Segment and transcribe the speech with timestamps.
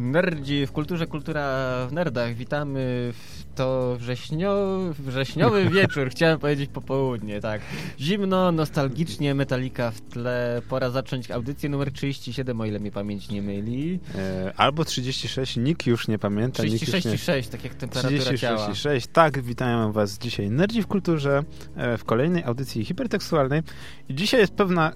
[0.00, 2.34] Nerdzi w kulturze, kultura w nerdach.
[2.34, 4.78] Witamy w to wrześnio...
[4.98, 7.60] wrześniowy wieczór, chciałem powiedzieć popołudnie, tak.
[8.00, 10.62] Zimno, nostalgicznie, metalika w tle.
[10.68, 14.00] Pora zacząć audycję numer 37, o ile mnie pamięć nie myli.
[14.14, 16.62] E, albo 36, nikt już nie pamięta.
[16.62, 18.70] 36 nikt i 6, tak jak temperatura 36 ciała.
[18.70, 21.42] i 6, tak, witają was dzisiaj Nerdzi w kulturze
[21.76, 23.62] e, w kolejnej audycji hipertekstualnej.
[24.08, 24.92] I dzisiaj jest pewna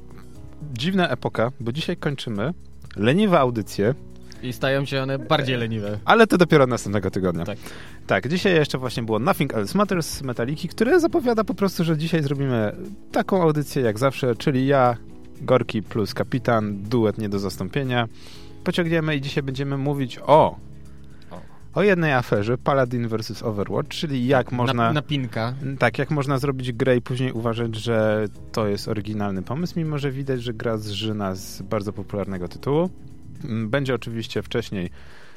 [0.72, 2.54] dziwna epoka, bo dzisiaj kończymy
[2.96, 3.94] leniwe audycje,
[4.44, 5.98] I stają się one bardziej leniwe.
[6.04, 7.44] ale to dopiero następnego tygodnia.
[7.44, 7.58] Tak.
[8.06, 11.98] Tak, dzisiaj jeszcze właśnie było Nothing Else Matters z Metaliki, które zapowiada po prostu, że
[11.98, 12.76] dzisiaj zrobimy
[13.12, 14.96] taką audycję jak zawsze, czyli ja,
[15.40, 18.08] Gorki plus Kapitan, duet nie do zastąpienia.
[18.64, 20.56] Pociągniemy i dzisiaj będziemy mówić o
[21.74, 21.82] O.
[21.82, 24.74] jednej aferze, Paladin vs Overwatch, czyli jak można...
[24.74, 25.54] Na, napinka.
[25.78, 30.10] Tak, jak można zrobić grę i później uważać, że to jest oryginalny pomysł, mimo że
[30.10, 32.90] widać, że gra zżyna z bardzo popularnego tytułu.
[33.44, 34.90] Mm, Będzie oczywiście wcześniej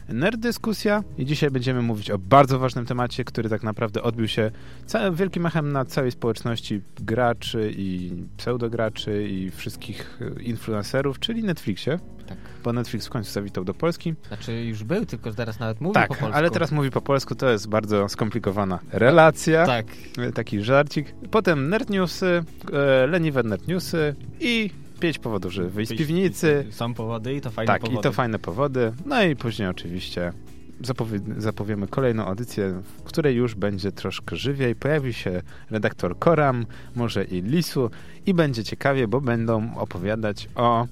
[0.09, 4.51] nerd dyskusja i dzisiaj będziemy mówić o bardzo ważnym temacie, który tak naprawdę odbił się
[4.85, 11.99] całym wielkim echem na całej społeczności graczy i pseudograczy i wszystkich e, influencerów, czyli Netflixie,
[12.27, 12.37] Tak.
[12.63, 14.13] bo Netflix w końcu zawitał do Polski.
[14.27, 16.37] Znaczy już był, tylko teraz nawet mówi tak, po polsku.
[16.37, 19.65] ale teraz mówi po polsku, to jest bardzo skomplikowana relacja.
[19.65, 19.85] Tak.
[20.17, 21.15] E, taki żarcik.
[21.31, 26.65] Potem nerd newsy, e, leniwe nerd newsy i pięć powodów, żeby wyjść z piwnicy.
[26.71, 27.99] Są powody i to fajne Tak, powody.
[27.99, 28.93] i to fajne powody.
[29.05, 30.33] No i później oczywiście
[30.81, 34.75] zapowie zapowiemy kolejną audycję, w której już będzie troszkę żywiej.
[34.75, 37.89] Pojawi się redaktor Koram, może i Lisu
[38.25, 40.87] i będzie ciekawie, bo będą opowiadać o,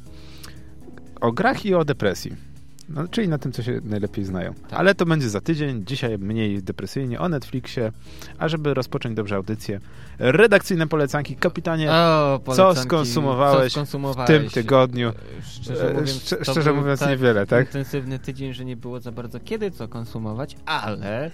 [1.21, 2.54] o grach i o depresji.
[2.89, 4.53] No, czyli na tym, co się najlepiej znają.
[4.53, 4.79] Tak.
[4.79, 5.85] Ale to będzie za tydzień.
[5.85, 7.91] Dzisiaj mniej depresyjnie o Netflixie.
[8.37, 9.79] A żeby rozpocząć dobrze audycję,
[10.19, 11.35] redakcyjne polecanki.
[11.35, 12.81] Kapitanie, O, polecanki.
[12.81, 14.27] skonsumowałeś co w skonsumowałeś?
[14.27, 15.11] tym tygodniu?
[15.43, 17.65] Szczerze E, mówiąc, szczerze mówiąc tak niewiele, tak?
[17.67, 21.29] intensywny tydzień, że nie było za bardzo kiedy co konsumować, ale e,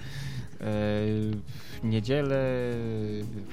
[0.60, 1.38] w
[1.84, 2.46] niedzielę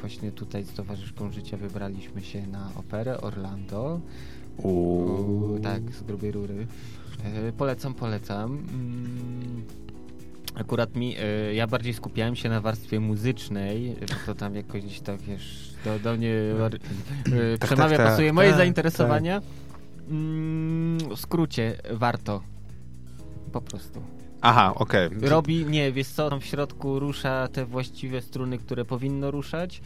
[0.00, 4.00] właśnie tutaj z towarzyszką życia wybraliśmy się na operę Orlando.
[4.56, 5.58] Uuu.
[5.62, 6.66] Tak, z grubej rury.
[7.24, 8.50] E, polecam, polecam.
[8.72, 9.62] Mm,
[10.54, 15.20] Akurat mi, e, ja bardziej skupiałem się na warstwie muzycznej, bo to tam jakoś tak,
[15.20, 19.42] wiesz, do, do mnie e, tak, przemawia, tak, pasuje moje tak, zainteresowania.
[20.10, 22.42] Mm, w skrócie, warto.
[23.52, 24.02] Po prostu.
[24.40, 25.08] Aha, okej.
[25.20, 29.80] Robi, nie, wiesz co, tam w środku rusza te właściwe struny, które powinno ruszać.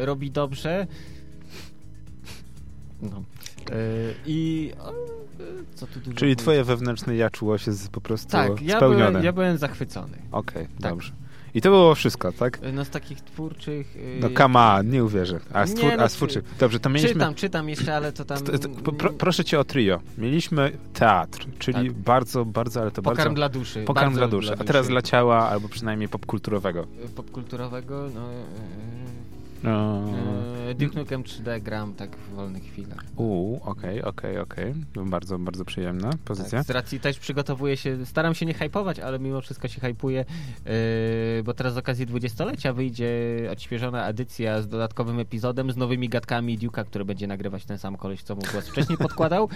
[0.00, 0.86] Robi dobrze.
[3.02, 3.22] No.
[3.70, 3.74] E,
[4.26, 4.72] I
[5.40, 6.38] e, co tu dużo Czyli mówić?
[6.38, 9.08] twoje wewnętrzne ja czuło się z, po prostu Tak, ja spełnione.
[9.08, 10.16] byłem, ja byłem zachwycony.
[10.32, 10.92] Okej, Tak.
[10.92, 11.12] dobrze.
[11.54, 12.58] I to było wszystko, tak?
[12.62, 13.96] E, No z takich twórczych...
[13.96, 15.40] e, No come on, nie uwierzę.
[15.52, 16.08] A, Nie, stwór, no, a.
[16.58, 17.12] Dobrze, to mieliśmy...
[17.14, 18.38] Czytam, czytam jeszcze, ale to tam...
[18.98, 20.00] Pro, proszę cię o trio.
[20.18, 21.92] Mieliśmy teatr, czyli Tak.
[21.98, 23.34] bardzo, bardzo, ale to Pokarm bardzo...
[23.34, 23.84] dla duszy.
[23.84, 24.52] Pokarm dla duszy.
[24.58, 26.86] A teraz dla ciała, albo przynajmniej popkulturowego.
[27.16, 28.28] Popkulturowego, no...
[29.62, 30.02] No.
[30.74, 33.04] Duke Nukem 3D gram tak w wolnych chwilach.
[33.16, 34.74] Uuu, okej, okej, okej.
[35.06, 36.58] Bardzo, bardzo przyjemna pozycja.
[36.58, 40.24] Tak, z racji też przygotowuję się, staram się nie hypować, ale mimo wszystko się hypuję,
[40.66, 40.72] yy,
[41.44, 43.08] bo teraz z okazji dwudziestolecia wyjdzie
[43.52, 48.22] odświeżona edycja z dodatkowym epizodem, z nowymi gadkami Duke'a, który będzie nagrywać ten sam koleś,
[48.22, 49.48] co mu głos wcześniej podkładał.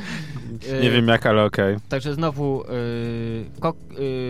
[0.73, 1.77] Yy, Nie wiem jak, ale okej.
[1.89, 3.75] Także znowu yy, ko-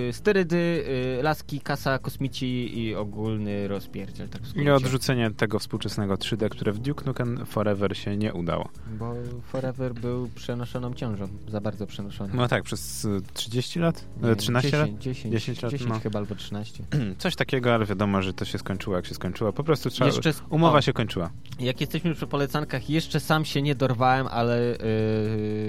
[0.06, 0.84] yy, sterydy,
[1.16, 4.28] yy, laski, kasa, kosmici i ogólny rozpierdziel.
[4.28, 8.69] Tak I odrzucenie tego współczesnego 3D, które w Duke Nukem Forever się nie udało.
[8.98, 12.34] Bo Forever był przenoszoną ciążą, za bardzo przenoszoną.
[12.34, 14.04] No tak, przez y, 30 lat?
[14.22, 14.88] Nie, E, 13 lat?
[14.88, 16.00] 10, 10, 10 lat, 10 no.
[16.00, 16.84] chyba albo 13.
[17.19, 19.53] Coś takiego, ale wiadomo, że to się skończyło jak się skończyło.
[19.53, 20.06] Po prostu trzeba...
[20.10, 20.82] Jeszcze Umowa o.
[20.82, 21.31] się kończyła.
[21.60, 24.60] Jak jesteśmy przy polecankach, jeszcze sam się nie dorwałem, ale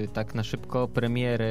[0.00, 1.50] yy, tak na szybko premierę,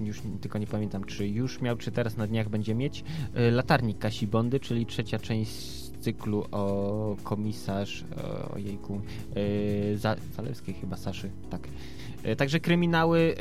[0.00, 3.04] już tylko nie pamiętam, czy już miał, czy teraz na dniach będzie mieć,
[3.34, 8.04] yy, Latarnik Kasi Bondy, czyli trzecia część cyklu o komisarz,
[8.54, 9.00] o jejku,
[9.96, 11.68] Za- Zalewskiej chyba, Saszy, tak.
[12.24, 13.34] Yy, Także kryminały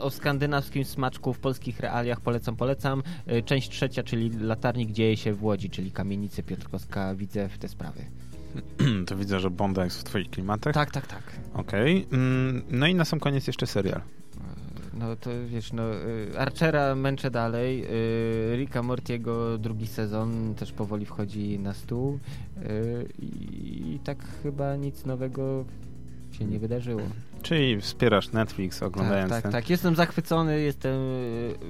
[0.00, 3.02] o skandynawskim smaczku w polskich realiach polecam, polecam.
[3.44, 8.00] Część trzecia, czyli Latarnik dzieje się w Łodzi, czyli kamienice Piotrkowska, widzę w te sprawy.
[9.06, 10.74] to widzę, że Bonda jest w twoich klimatach.
[10.74, 11.22] Tak, tak, tak.
[11.54, 12.06] Okej.
[12.12, 14.00] Mm, No i na sam koniec jeszcze serial.
[14.98, 21.06] No to wiesz, no y, Archera męczę dalej, y, Ricka Mortiego drugi sezon też powoli
[21.06, 22.18] wchodzi na stół
[22.62, 25.64] y, i tak chyba nic nowego
[26.32, 27.00] się nie wydarzyło.
[27.42, 29.52] Czyli wspierasz Netflix Tak, oglądając tak, ten...
[29.52, 29.70] tak.
[29.70, 30.92] Jestem zachwycony, jestem,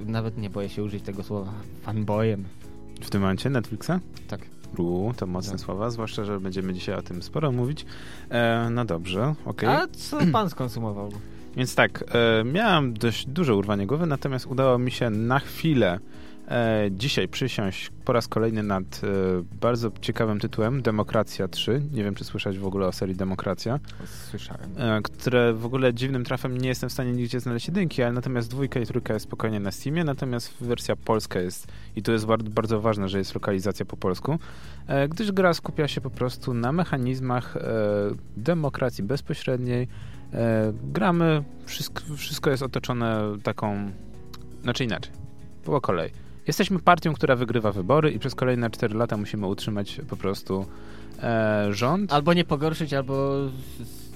[0.05, 1.51] nawet nie boję się użyć tego słowa,
[1.81, 2.45] fanboyem.
[3.01, 3.91] W tym momencie Netflixa?
[4.27, 4.41] Tak.
[4.77, 5.61] Uuu, to mocne Tak.
[5.61, 7.85] słowa, zwłaszcza, że będziemy dzisiaj o tym sporo mówić.
[8.29, 9.69] E, no dobrze, okej.
[9.69, 11.11] A co pan skonsumował?
[11.55, 15.99] Więc tak, e, miałem dość duże urwanie głowy, natomiast udało mi się na chwilę
[16.47, 19.07] e, dzisiaj przysiąść po raz kolejny nad e,
[19.61, 21.81] bardzo ciekawym tytułem Demokracja 3.
[21.93, 23.79] Nie wiem, czy słyszeć w ogóle o serii Demokracja.
[24.29, 24.69] Słyszałem.
[24.77, 28.49] E, które w ogóle dziwnym trafem nie jestem w stanie nigdzie znaleźć jedynki, ale natomiast
[28.49, 32.49] dwójka i trójka jest spokojnie na Steamie, natomiast wersja polska jest, i to jest bardzo,
[32.49, 34.39] bardzo ważne, że jest lokalizacja po polsku,
[34.87, 37.61] e, gdyż gra skupia się po prostu na mechanizmach e,
[38.37, 39.87] demokracji bezpośredniej.
[40.33, 43.91] E, gramy, wszystko, wszystko jest otoczone taką,
[44.63, 45.13] znaczy inaczej,
[45.63, 46.09] po kolei.
[46.47, 50.65] Jesteśmy partią, która wygrywa wybory i przez kolejne 4 lata musimy utrzymać po prostu
[51.23, 52.13] e, rząd.
[52.13, 53.35] Albo nie pogorszyć, albo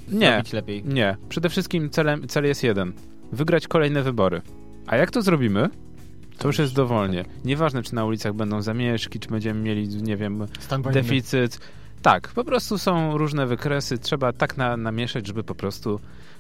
[0.08, 0.28] Nie.
[0.32, 0.84] zrobić lepiej.
[0.86, 1.18] Nie.
[1.30, 2.94] Przede wszystkim celem, cel jest jeden.
[3.32, 4.42] Wygrać kolejne wybory.
[4.88, 5.70] A jak to zrobimy?
[6.38, 7.26] To już jest dowolnie.
[7.46, 11.60] Nieważne, czy na ulicach będą zamieszki, czy będziemy mieli, nie wiem, Stan deficyt.
[12.04, 13.98] Tak, po prostu są różne wykresy.
[13.98, 16.00] Trzeba tak na, namieszać, żeby po prostu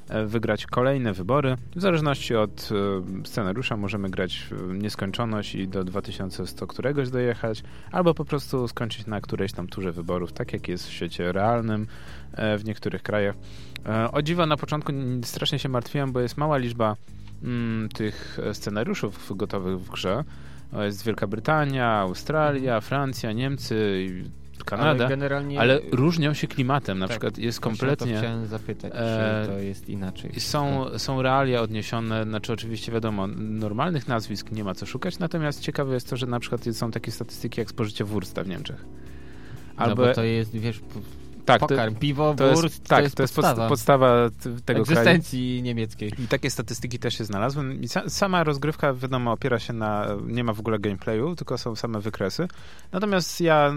[0.10, 1.57] e, wygrać kolejne wybory.
[1.75, 8.13] W zależności od e, scenariusza możemy grać w nieskończoność i do 2100 któregoś dojechać, albo
[8.13, 11.88] po prostu skończyć na którejś tam turze wyborów, tak jak jest w świecie realnym
[12.33, 13.36] e, w niektórych krajach.
[14.12, 14.94] O dziwo na początku
[15.24, 16.95] strasznie się martwiłem, bo jest mała liczba
[17.44, 20.24] mm, tych scenariuszów gotowych w grze.
[20.74, 24.07] Jest Wielka Brytania, Australia, Francja, Niemcy,
[24.63, 25.07] Kanada,
[25.57, 27.00] Ale ale, różnią się klimatem.
[27.00, 28.18] Na Tak, przykład jest kompletnie...
[28.18, 30.39] chciałem zapytać, e, czy to jest inaczej.
[30.39, 35.94] Są, są realia odniesione, znaczy oczywiście wiadomo, normalnych nazwisk nie ma co szukać, natomiast ciekawe
[35.94, 38.86] jest to, że na przykład są takie statystyki jak spożycie wursta w Niemczech.
[39.80, 40.81] No bo to jest, wiesz,
[41.45, 44.29] tak, to, pokarm, piwo, to wurst, jest, tak, to jest to jest podstawa, podstawa
[44.65, 44.99] tego kraju.
[44.99, 46.11] egzystencji niemieckiej.
[46.19, 47.75] I takie statystyki też się znalazły.
[47.75, 50.07] I sa, sama rozgrywka, wiadomo, opiera się na.
[50.27, 52.47] Nie ma w ogóle gameplayu, tylko są same wykresy.
[52.91, 53.73] Natomiast ja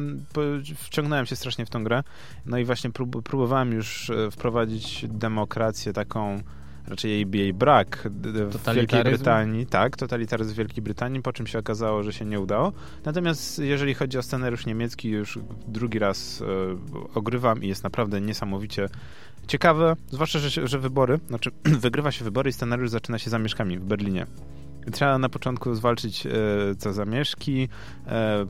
[0.76, 2.02] wciągnąłem się strasznie w tą grę.
[2.46, 6.42] No i właśnie prób, próbowałem już e, wprowadzić demokrację taką.
[6.88, 9.05] Raczej jej, jej brak w Wielkiej?
[9.05, 9.67] Brytanii.
[9.67, 12.73] Tak, totalitaryzm w Wielkiej Brytanii, po czym się okazało, że się nie udało.
[13.05, 15.38] Natomiast jeżeli chodzi o scenariusz niemiecki, już
[15.69, 16.47] drugi raz e,
[17.15, 18.88] ogrywam i jest naprawdę niesamowicie
[19.47, 21.50] ciekawe, zwłaszcza, że, że wybory, znaczy
[21.85, 24.27] wygrywa się wybory i scenariusz zaczyna się zamieszkami w Berlinie.
[24.93, 26.31] Trzeba na początku zwalczyć e,
[26.79, 27.69] co zamieszki,
[28.06, 28.47] e,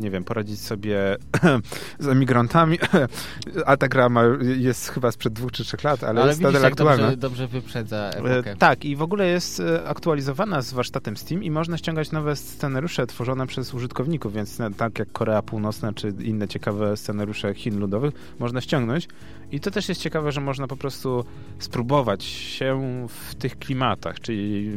[0.00, 1.16] nie wiem, poradzić sobie
[1.98, 2.78] z emigrantami,
[3.66, 4.22] a ta gra ma,
[4.56, 7.02] jest chyba sprzed dwóch czy trzech lat, ale, Ale jest nadal aktualna.
[7.02, 8.50] dobrze, dobrze wyprzedza epokę.
[8.50, 12.36] E, Tak, i w ogóle jest e, aktualizowana z warsztatem Steam i można ściągać nowe
[12.36, 18.14] scenariusze tworzone przez użytkowników, więc tak jak Korea Północna czy inne ciekawe scenariusze Chin ludowych
[18.38, 19.08] można ściągnąć.
[19.52, 21.24] I to też jest ciekawe, że można po prostu
[21.58, 24.70] spróbować się w tych klimatach, czyli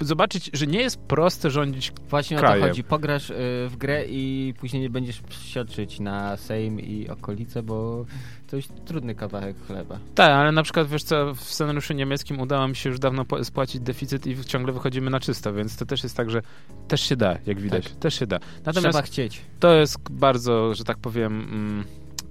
[0.00, 1.92] zobaczyć, że nie jest proste rządzić.
[2.10, 2.60] Właśnie o krajem.
[2.60, 2.84] to chodzi.
[2.84, 3.32] Pograsz
[3.68, 8.06] w grę i później nie będziesz sioczyć na Sejm i okolice, bo
[8.50, 9.98] to jest trudny kawałek chleba.
[10.14, 13.80] Tak, ale na przykład wiesz co, w scenariuszu niemieckim udało mi się już dawno spłacić
[13.80, 16.42] deficyt i ciągle wychodzimy na czysto, więc to też jest tak, że
[16.88, 17.84] też się da, jak widać.
[17.84, 17.96] Tak.
[17.96, 18.38] Też się da.
[18.64, 19.40] Natomiast Trzeba chcieć.
[19.60, 21.84] To jest bardzo, że tak powiem, mm,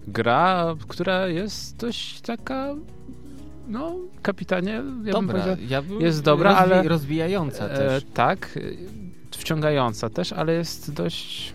[0.07, 2.75] gra, która jest dość taka,
[3.67, 8.03] no, kapitanie, ja bym Dobra, powiedział, ja bym- jest dobra, ale- Rozwijająca e, też.
[8.13, 11.53] tak, e, wciągająca też, ale jest dość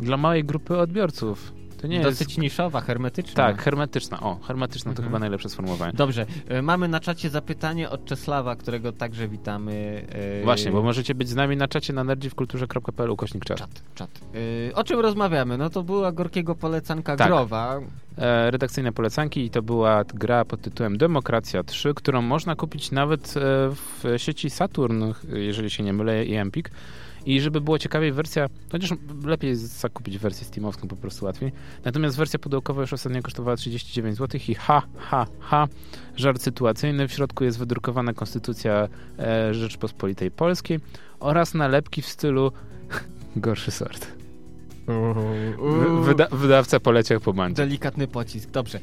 [0.00, 1.52] dla małej grupy odbiorców.
[1.80, 2.38] To nie Dosyć jest...
[2.38, 3.34] niszowa, hermetyczna.
[3.34, 4.20] Tak, hermetyczna.
[4.20, 5.08] O, hermetyczna to Mhm.
[5.08, 5.92] chyba najlepsze sformułowanie.
[5.92, 6.26] Dobrze,
[6.58, 10.04] y, mamy na czacie zapytanie od Czesława, którego także witamy.
[10.40, 13.58] y, Właśnie, bo możecie być z nami na czacie na nerdziwkulturze.pl ukośnik czat.
[13.58, 14.10] Czat, czat.
[14.34, 15.58] Y, o czym rozmawiamy?
[15.58, 17.26] No to była Gorkiego polecanka Tak.
[17.28, 17.80] growa.
[18.18, 23.34] e, redakcyjne polecanki i to była gra pod tytułem Demokracja 3, którą można kupić nawet
[23.36, 23.40] e,
[23.72, 26.70] w sieci Saturn, jeżeli się nie mylę, i Empik.
[27.26, 28.90] I żeby było ciekawiej, wersja, chociaż
[29.24, 31.52] lepiej zakupić wersję Steamowską, po prostu łatwiej.
[31.84, 35.68] Natomiast wersja pudełkowa już ostatnio kosztowała 39 zł i ha, ha, ha,
[36.16, 37.08] żart sytuacyjny.
[37.08, 40.80] W środku jest wydrukowana Konstytucja e, Rzeczpospolitej Polskiej
[41.20, 42.52] oraz nalepki w stylu
[43.36, 44.19] gorszy sort.
[45.58, 47.62] Wy- Wyda wydawca poleciał po bandzie.
[47.62, 48.78] Delikatny pocisk, dobrze.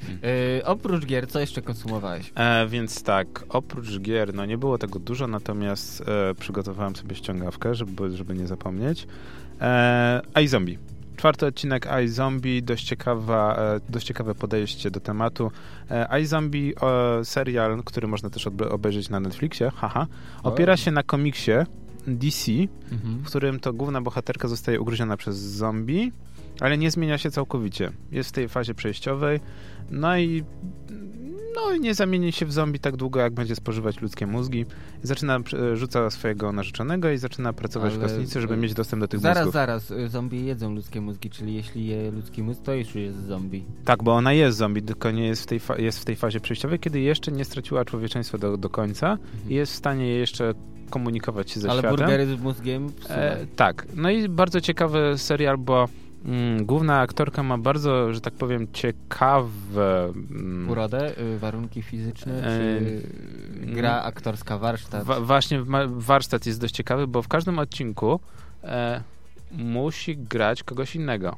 [0.59, 2.31] Y, oprócz gier, co jeszcze konsumowałeś?
[2.35, 7.75] E, więc tak, oprócz gier, no nie było tego dużo, natomiast e, przygotowałem sobie ściągawkę,
[7.75, 9.07] żeby, żeby nie zapomnieć.
[9.61, 10.77] E, iZombie.
[11.17, 15.51] Czwarty odcinek iZombie, dość, ciekawa, e, dość ciekawe podejście do tematu.
[15.91, 16.73] E, iZombie,
[17.19, 20.07] e, serial, który można też obejrzeć na Netflixie, haha,
[20.43, 21.51] opiera się na komiksie
[22.07, 22.51] DC,
[22.91, 23.17] Mhm.
[23.23, 26.11] w którym to główna bohaterka zostaje ugryziona przez zombie,
[26.59, 27.91] ale nie zmienia się całkowicie.
[28.11, 29.39] Jest w tej fazie przejściowej.
[29.91, 30.43] No i
[31.55, 34.65] no i nie zamieni się w zombie tak długo, jak będzie spożywać ludzkie mózgi.
[35.03, 37.99] Zaczyna, e, rzuca swojego narzeczonego i zaczyna pracować Ale...
[37.99, 39.53] w kosnicy, żeby mieć dostęp do tych zaraz, mózgów.
[39.53, 43.65] Zaraz, zaraz, zombie jedzą ludzkie mózgi, czyli jeśli je ludzki mózg, to już jest zombie.
[43.85, 46.79] Tak, bo ona jest zombie, tylko nie jest w tej, jest w tej fazie przejściowej,
[46.79, 49.49] kiedy jeszcze nie straciła człowieczeństwa do, do końca mhm.
[49.49, 50.53] i jest w stanie jeszcze
[50.89, 51.99] komunikować się ze Ale światem.
[51.99, 53.87] Ale burgery z mózgiem e, Tak.
[53.95, 55.87] No i bardzo ciekawy serial, bo
[56.25, 60.13] mm, główna aktorka ma bardzo, że tak powiem, ciekawe...
[60.31, 63.01] Mm, Urodę, y, warunki fizyczne, e, czy
[63.73, 65.03] gra aktorska, warsztat?
[65.03, 68.19] Wa właśnie warsztat jest dość ciekawy, bo w każdym odcinku
[68.63, 69.01] e,
[69.51, 71.35] musi grać kogoś innego.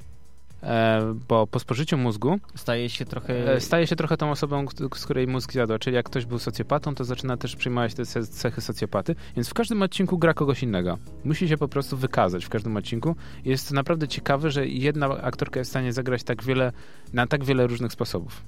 [0.63, 5.05] E, bo po spożyciu mózgu staje się trochę e, staje się trochę tą osobą, z
[5.05, 9.15] której mózg zjadła, czyli jak ktoś był socjopatą, to zaczyna też przyjmować te cechy socjopaty,
[9.35, 10.97] więc w każdym odcinku gra kogoś innego.
[11.23, 13.15] Musi się po prostu wykazać w każdym odcinku.
[13.45, 16.71] Jest to naprawdę ciekawe, że jedna aktorka jest w stanie zagrać tak wiele,
[17.13, 18.43] na tak wiele różnych sposobów.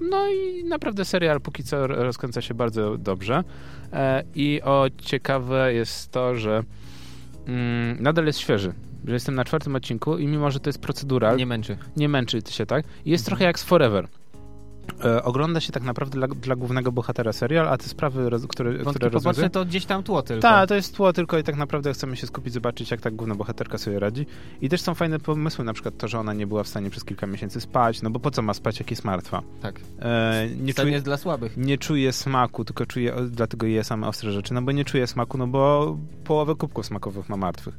[0.00, 3.44] No i naprawdę serial póki co rozkręca się bardzo dobrze.
[3.92, 6.62] E, I o ciekawe jest to, że
[7.46, 8.72] mm, nadal jest świeży
[9.06, 11.36] że jestem na czwartym odcinku i mimo, że to jest procedural...
[11.36, 11.78] Nie męczy.
[11.96, 12.84] Nie męczy się, tak?
[13.04, 13.26] Jest mhm.
[13.26, 14.08] trochę jak z Forever.
[15.04, 18.72] E, ogląda się tak naprawdę dla, dla, głównego bohatera serial, a te sprawy, roz, które,
[18.72, 19.50] Wątki które rozwiązuje...
[19.50, 20.42] to gdzieś tam tło tylko.
[20.42, 23.34] Tak, to jest tło tylko i tak naprawdę chcemy się skupić, zobaczyć, jak ta główna
[23.34, 24.26] bohaterka sobie radzi.
[24.60, 27.04] I też są fajne pomysły, na przykład to, że ona nie była w stanie przez
[27.04, 29.42] kilka miesięcy spać, no bo po co ma spać, jak jest martwa?
[29.62, 29.80] Tak.
[30.00, 31.56] E, nie czuje, jest dla słabych.
[31.56, 35.38] Nie czuje smaku, tylko czuje, dlatego je same ostre rzeczy, no bo nie czuje smaku,
[35.38, 37.74] no bo połowę kubków smakowych ma martwych.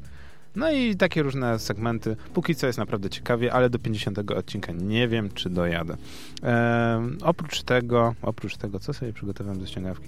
[0.58, 2.16] No i takie różne segmenty.
[2.34, 5.98] Póki co jest naprawdę ciekawie, ale do 50 odcinka nie wiem, czy dojadę.
[7.22, 10.08] oprócz tego, oprócz tego, co sobie przygotowałem do ściągawki?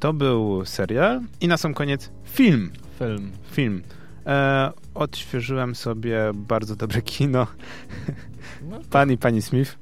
[0.00, 2.70] To był serial i na sam koniec film.
[2.98, 3.30] Film.
[3.50, 3.82] Film.
[4.26, 7.46] E, odświeżyłem sobie bardzo dobre kino.
[8.70, 9.78] No Pan i pani Smith.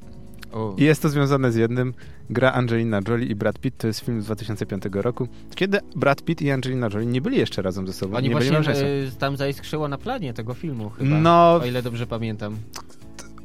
[0.77, 1.95] I jest to związane z jednym.
[2.31, 3.79] Gra Angelina Jolie i Brad Pitt.
[3.79, 7.63] To jest film z 2005 roku, kiedy Brad Pitt i Angelina Jolie nie byli jeszcze
[7.63, 8.17] razem ze sobą.
[8.17, 11.83] Oni nie właśnie byli y, tam zaiskrzyło na planie tego filmu chyba, no, o ile
[11.83, 12.57] dobrze pamiętam.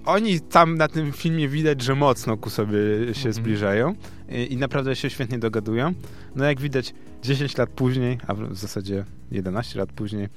[0.05, 3.33] Oni tam na tym filmie widać, że mocno ku sobie się mm -hmm.
[3.33, 3.95] zbliżają
[4.29, 5.93] i, i naprawdę się świetnie dogadują.
[6.35, 10.27] No jak widać 10 lat później, a w zasadzie 11 lat później,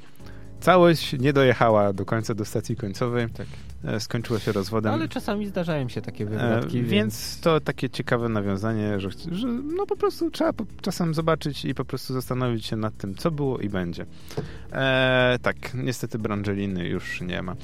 [0.61, 3.29] całość nie dojechała do końca, do stacji końcowej.
[3.31, 3.47] Tak.
[3.84, 4.92] E, skończyło się rozwodem.
[4.92, 6.78] Ale czasami zdarzają się takie wypadki.
[6.78, 6.90] E, więc...
[6.90, 7.40] więc...
[7.40, 11.84] to takie ciekawe nawiązanie, że, że no po prostu trzeba po, czasem zobaczyć i po
[11.84, 14.06] prostu zastanowić się nad tym, co było i będzie.
[14.72, 17.56] E, tak, niestety Brangeliny już nie ma.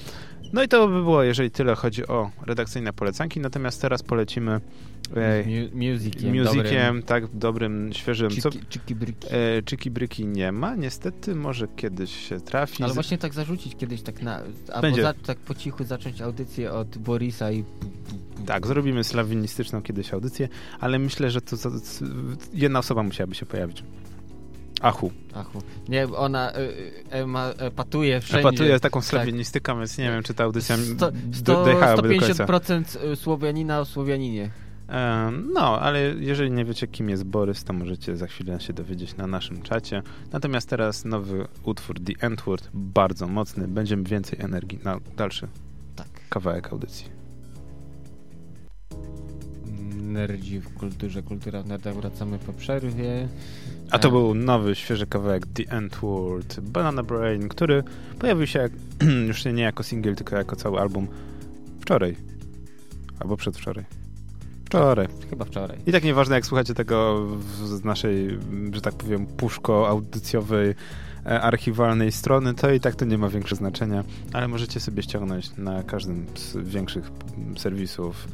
[0.52, 4.60] No i to by było, jeżeli tyle chodzi o redakcyjne polecanki, natomiast teraz polecimy
[5.16, 8.30] e, musiciem, musiciem tak, dobrym, świeżym.
[8.30, 9.28] Czyki, co, czyki bryki.
[9.30, 12.84] E, czyki bryki nie ma, niestety, może kiedyś się trafi.
[12.84, 16.98] Ale właśnie tak zarzucić kiedyś tak na, albo za, tak po cichu zacząć audycję od
[16.98, 17.64] Borisa i
[18.46, 20.48] tak, zrobimy slawinistyczną kiedyś audycję,
[20.80, 21.76] ale myślę, że to, to, to
[22.52, 23.84] jedna osoba musiałaby się pojawić.
[24.80, 25.12] Achu.
[25.34, 25.62] Achu.
[25.88, 26.52] Nie, ona
[27.14, 28.48] y, ma, epatuje wszędzie.
[28.48, 29.78] Epatuje taką slawienistyką, tak.
[29.78, 34.50] więc nie wiem, czy ta audycja sto, sto, dojechałaby 150% Słowianina o Słowianinie.
[34.88, 39.16] E, no, ale jeżeli nie wiecie, kim jest Borys, to możecie za chwilę się dowiedzieć
[39.16, 40.02] na naszym czacie.
[40.32, 43.68] Natomiast teraz nowy utwór The Entword, bardzo mocny.
[43.68, 45.48] Będziemy więcej energii na dalszy
[45.96, 46.08] tak.
[46.28, 47.18] kawałek audycji.
[50.02, 51.94] Nerdzi w kulturze, kultura w nerdach.
[51.94, 53.28] Wracamy po przerwie.
[53.90, 57.82] A to był nowy, świeży kawałek The Entword, Banana Brain, który
[58.18, 58.68] pojawił się
[59.28, 61.08] już nie jako single, tylko jako cały album
[61.80, 62.16] wczoraj.
[63.20, 63.97] Albo przedwczoraj.
[64.68, 65.08] Wczoraj.
[65.30, 65.78] Chyba wczoraj.
[65.86, 67.26] I tak nieważne, jak słuchacie tego
[67.64, 68.38] z naszej,
[68.72, 70.74] że tak powiem, puszko audycjowej
[71.26, 75.56] e, archiwalnej strony, to i tak to nie ma większego znaczenia, ale możecie sobie ściągnąć
[75.56, 77.10] na każdym z większych
[77.56, 78.28] serwisów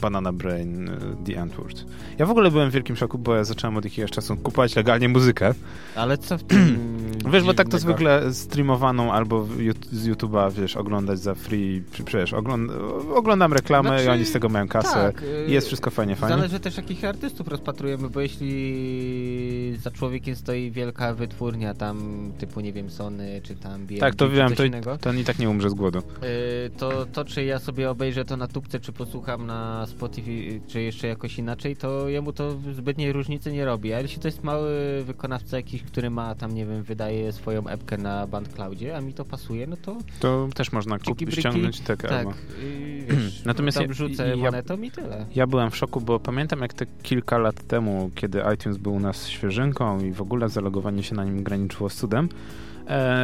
[0.00, 0.92] Banana Brain, y,
[1.26, 1.84] The Antwoord.
[2.18, 5.08] Ja w ogóle byłem w wielkim szoku, bo ja zacząłem od jakiegoś czasu kupować legalnie
[5.08, 5.54] muzykę.
[5.94, 6.78] Ale co w tym
[7.32, 9.46] Wiesz, bo tak to zwykle streamowaną albo
[9.92, 12.70] z YouTube'a, wiesz, oglądać za free, przecież ogląd
[13.14, 16.36] oglądam reklamę znaczy, i oni z tego mają kasę tak, i jest wszystko fajnie, fajnie.
[16.36, 22.72] Zależy też jakich artystów rozpatrujemy, bo jeśli za człowiekiem stoi wielka wytwórnia tam typu, nie
[22.72, 24.62] wiem, Sony czy tam BMG, Tak, to wiem, to,
[24.98, 25.98] to on i tak nie umrze z głodu.
[25.98, 30.82] Yy, to, to czy ja sobie obejrzę to na tubce, czy posłucham na Spotify, czy
[30.82, 33.92] jeszcze jakoś inaczej, to jemu to zbytniej różnicy nie robi.
[33.92, 37.98] A jeśli to jest mały wykonawca jakiś, który ma tam, nie wiem, wydaje swoją epkę
[37.98, 39.96] na Bandcloudzie, a mi to pasuje, no to...
[40.20, 42.28] To też można kupić, ściągnąć tak, tak
[43.08, 45.26] wiesz, Natomiast tam ja, rzucę ja, monetą i tyle.
[45.34, 49.00] Ja byłem w szoku, bo pamiętam jak te kilka lat temu, kiedy iTunes był u
[49.00, 52.28] nas świeżynką i w ogóle zalogowanie się na nim graniczyło z cudem,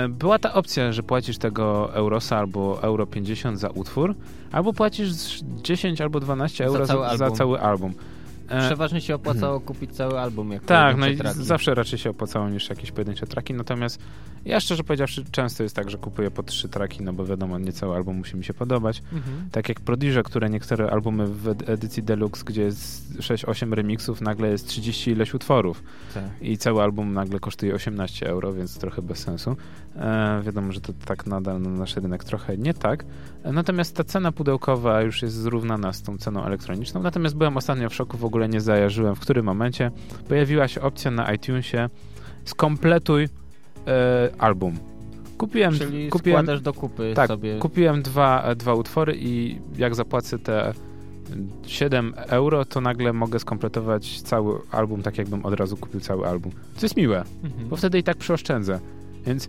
[0.09, 4.15] była ta opcja, że płacisz tego eurosa albo euro 50 za utwór,
[4.53, 7.95] albo płacisz 10 albo 12 euro za cały, za, za cały album.
[8.49, 10.53] E, Przeważnie się opłacało kupić cały album.
[10.53, 11.45] Jak tak, no i traki.
[11.45, 13.99] zawsze raczej się opłacało niż jakieś pojedyncze traki, natomiast
[14.47, 17.73] ja szczerze powiedziawszy często jest tak, że kupuję po trzy traki, no bo wiadomo, nie
[17.73, 19.03] cały album musi mi się podobać.
[19.13, 19.49] Mhm.
[19.53, 24.69] Tak jak Prodigy, które niektóre albumy w edycji deluxe, gdzie jest 6-8 remixów, nagle jest
[24.69, 25.83] 30 ileś utworów.
[26.15, 26.25] Tak.
[26.41, 29.57] I cały album nagle kosztuje 18 euro, więc trochę bez sensu.
[29.97, 33.05] E, wiadomo, że to tak nadal na nasz rynek trochę nie tak.
[33.43, 37.03] E, natomiast ta cena pudełkowa już jest zrównana z tą ceną elektroniczną.
[37.03, 39.91] Natomiast byłem ostatnio w szoku w ogóle ogóle nie zajarzyłem, w którym momencie
[40.29, 41.89] pojawiła się opcja na iTunesie
[42.45, 43.29] skompletuj
[43.87, 44.79] e, album.
[45.39, 47.59] Kupiłem, Czyli kupiłem, do kupy tak, sobie.
[47.59, 50.73] kupiłem dwa, dwa utwory i jak zapłacę te
[51.67, 56.53] 7 euro, to nagle mogę skompletować cały album, tak jakbym od razu kupił cały album.
[56.77, 57.69] Co jest miłe, mhm.
[57.69, 58.81] bo wtedy i tak przeoszczędzę.
[59.27, 59.49] Więc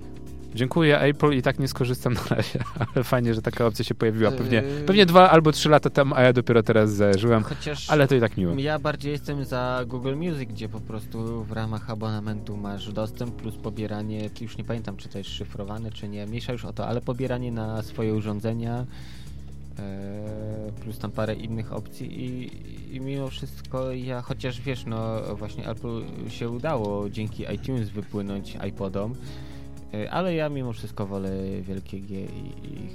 [0.55, 2.59] Dziękuję Apple i tak nie skorzystam na razie,
[2.95, 4.31] ale fajnie, że taka opcja się pojawiła.
[4.31, 4.83] Pewnie, yy.
[4.85, 8.19] pewnie dwa albo trzy lata temu, a ja dopiero teraz zażyłem, Chociaż ale to i
[8.19, 8.55] tak miło.
[8.55, 13.55] Ja bardziej jestem za Google Music, gdzie po prostu w ramach abonamentu masz dostęp plus
[13.55, 17.01] pobieranie, już nie pamiętam czy to jest szyfrowane czy nie, mniejsza już o to, ale
[17.01, 18.85] pobieranie na swoje urządzenia
[19.79, 22.51] e, plus tam parę innych opcji i,
[22.95, 29.15] i mimo wszystko ja, chociaż wiesz, no właśnie Apple się udało dzięki iTunes wypłynąć iPodom,
[30.11, 32.25] ale ja mimo wszystko wolę wielkie G i,
[32.67, 32.89] i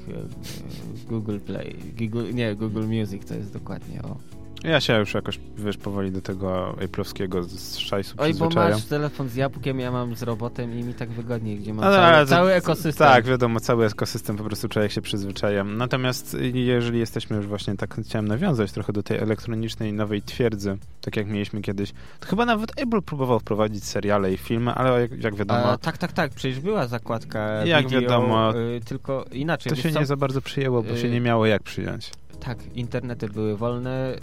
[1.09, 1.77] Google Play.
[1.99, 4.42] Google, nie, Google Music to jest dokładnie o.
[4.65, 9.29] Ja się już jakoś, wiesz, powoli do tego Apple'owskiego z szajsu Oj, bo masz telefon
[9.29, 12.53] z jabłkiem, ja mam z robotem i mi tak wygodniej, gdzie mam no, cały, cały
[12.53, 13.09] ekosystem.
[13.09, 15.65] Tak, wiadomo, cały ekosystem po prostu człowiek się przyzwyczaja.
[15.65, 21.17] Natomiast jeżeli jesteśmy już właśnie, tak chciałem nawiązać trochę do tej elektronicznej nowej twierdzy, tak
[21.17, 25.35] jak mieliśmy kiedyś, to chyba nawet Apple próbował wprowadzić seriale i filmy, ale jak, jak
[25.35, 25.73] wiadomo...
[25.73, 29.71] A, tak, tak, tak, przecież była zakładka Jak video, wiadomo, y, tylko inaczej.
[29.71, 32.11] To się nie za bardzo przyjęło, bo y, się nie miało jak przyjąć.
[32.45, 34.17] Tak, internety były wolne,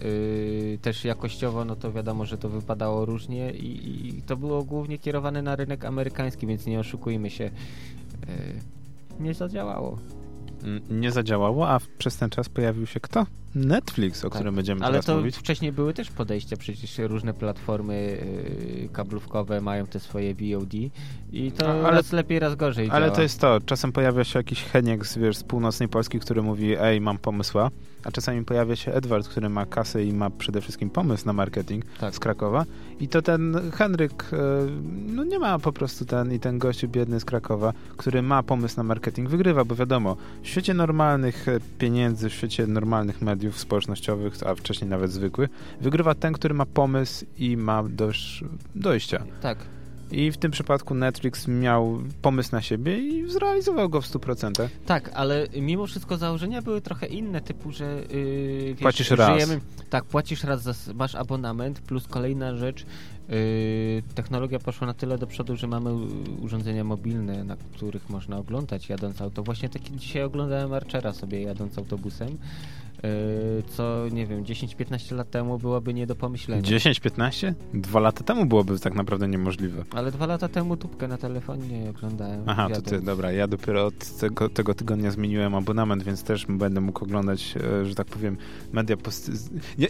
[0.72, 4.98] yy, też jakościowo, no to wiadomo, że to wypadało różnie i, i, to było głównie
[4.98, 7.52] kierowane na rynek amerykański, więc nie oszukujmy się, yy,
[9.20, 9.98] nie zadziałało.
[10.90, 13.26] Nie zadziałało, a przez ten czas pojawił się kto?
[13.56, 15.38] Netflix, o tak, którym będziemy ale teraz to mówić.
[15.38, 18.18] wcześniej były też podejścia, przecież różne platformy
[18.82, 20.74] yy, kablówkowe mają te swoje VOD
[21.32, 23.16] i to ale, raz lepiej, raz gorzej Ale działa.
[23.16, 26.76] to jest to, czasem pojawia się jakiś Heniek z, wiesz, z północnej Polski, który mówi,
[26.80, 27.72] ej, mam pomysła,
[28.04, 31.86] a czasami pojawia się Edward, który ma kasę i ma przede wszystkim pomysł na marketing
[32.00, 32.16] tak.
[32.16, 32.66] z Krakowa
[33.00, 34.38] i to ten Henryk, e,
[35.08, 38.78] no nie ma po prostu ten i ten gościu biedny z Krakowa, który ma pomysł
[38.78, 44.34] na marketing, wygrywa, bo wiadomo, w świecie normalnych e, pieniędzy, w świecie normalnych mediów społecznościowych,
[44.46, 45.50] a wcześniej nawet zwykłych,
[45.82, 48.44] wygrywa ten, który ma pomysł i ma dość
[48.76, 49.24] dojścia.
[49.42, 49.58] Tak.
[50.12, 54.68] I w tym przypadku Netflix miał pomysł na siebie i zrealizował go w 100%.
[54.86, 59.42] Tak, ale mimo wszystko założenia były trochę inne, typu, że yy, wiesz, płacisz raz.
[59.42, 62.86] Żyjemy, tak, płacisz raz, za, masz abonament, plus kolejna rzecz,
[63.30, 63.36] yy,
[64.16, 65.94] technologia poszła na tyle do przodu, że mamy
[66.42, 69.44] urządzenia mobilne, na których można oglądać jadąc auto.
[69.44, 72.38] Właśnie taki dzisiaj oglądałem Archera sobie jadąc autobusem
[73.68, 76.62] co nie wiem, 10-15 lat temu byłoby nie do pomyślenia.
[76.62, 77.54] 10-15?
[77.74, 79.84] Dwa lata temu byłoby tak naprawdę niemożliwe.
[79.96, 82.44] Ale dwa lata temu tubkę na telefonie oglądałem.
[82.48, 86.82] Aha, to ty, dobra, ja dopiero od tego, tego tygodnia zmieniłem abonament, więc też będę
[86.82, 88.38] mógł oglądać, e, że tak powiem,
[88.74, 89.32] media post...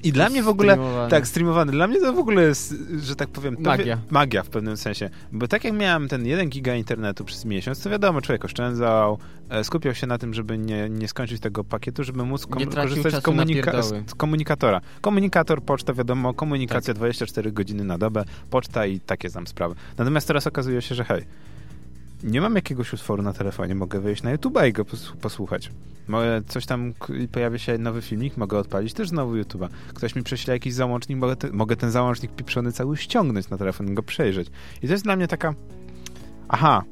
[0.04, 0.78] I dla mnie w ogóle...
[1.10, 1.72] Tak, streamowany.
[1.72, 3.58] Dla mnie to w ogóle jest, że tak powiem...
[3.60, 3.96] magia.
[3.96, 5.10] Wie, magia w pewnym sensie.
[5.32, 9.18] Bo tak jak miałem ten 1 giga internetu przez miesiąc, to wiadomo, człowiek oszczędzał,
[9.50, 13.24] e, skupiał się na tym, żeby nie, nie skończyć tego pakietu, żeby móc korzystać korzystać
[13.24, 14.82] z, komunika z, komunikatora.
[15.02, 17.00] Komunikator, poczta, wiadomo, komunikacja tak.
[17.00, 19.76] 24 godziny na dobę, poczta i takie znam sprawy.
[19.98, 21.26] Natomiast teraz okazuje się, że hej,
[22.24, 24.86] nie mam jakiegoś utworu na telefonie, mogę wejść na YouTube i go
[25.22, 25.72] posłuchać.
[26.08, 26.94] Mogę coś tam,
[27.32, 29.70] pojawia się nowy filmik, mogę odpalić też znowu YouTube'a.
[29.94, 33.88] Ktoś mi prześle jakiś załącznik, mogę, te, mogę ten załącznik pieprzony cały ściągnąć na telefon
[33.92, 34.48] i go przejrzeć.
[34.84, 35.54] I to jest dla mnie taka,
[36.48, 36.84] aha,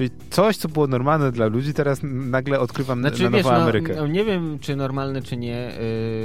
[0.00, 3.52] Czyli coś, co było normalne dla ludzi, teraz nagle odkrywam znaczy, na Nową wiesz, no,
[3.52, 3.94] Amerykę.
[3.96, 5.72] No, nie wiem, czy normalne, czy nie.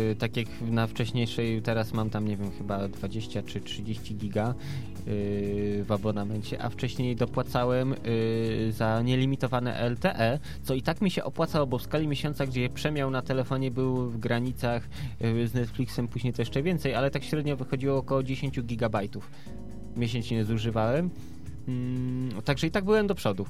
[0.10, 4.54] Yy, tak jak na wcześniejszej, teraz mam tam, nie wiem, chyba 20 czy 30 giga
[5.08, 11.24] yy, w abonamencie, a wcześniej dopłacałem yy, za nielimitowane LTE, co i tak mi się
[11.24, 16.08] opłacało, bo w skali miesiąca, gdzie przemiał na telefonie był w granicach yy, z Netflixem,
[16.08, 19.32] później to jeszcze więcej, ale tak średnio wychodziło około 10 gigabajtów
[19.98, 21.10] miesięcznie zużywałem.
[21.68, 23.46] Mm, także i tak byłem do przodu.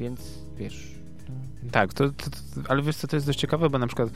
[0.00, 0.98] Więc wiesz.
[1.70, 4.10] Tak, to, to, to, ale wiesz co, to jest dość ciekawe, bo na przykład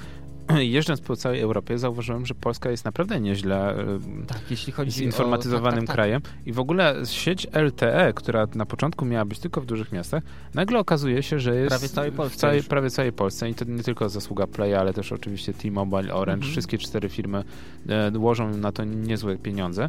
[0.77, 5.79] jeżdżąc po całej Europie, zauważyłem, że Polska jest naprawdę nieźle e, tak, jeśli chodzi zinformatyzowanym
[5.79, 5.95] o, tak, tak, tak.
[5.95, 6.23] krajem.
[6.47, 10.23] I w ogóle sieć LTE, która na początku miała być tylko w dużych miastach,
[10.55, 13.51] nagle okazuje się, że jest prawie całej Polsce w całej, prawie całej Polsce.
[13.51, 16.33] I to nie tylko zasługa Playa, ale też oczywiście T-Mobile, Orange.
[16.33, 16.53] Mhm.
[16.53, 17.45] Wszystkie cztery firmy
[17.89, 19.89] e, łożą na to niezłe pieniądze.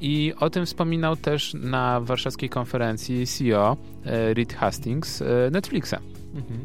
[0.00, 5.94] I o tym wspominał też na warszawskiej konferencji CEO Reed Hastings e, Netflixa.
[6.34, 6.60] Mhm.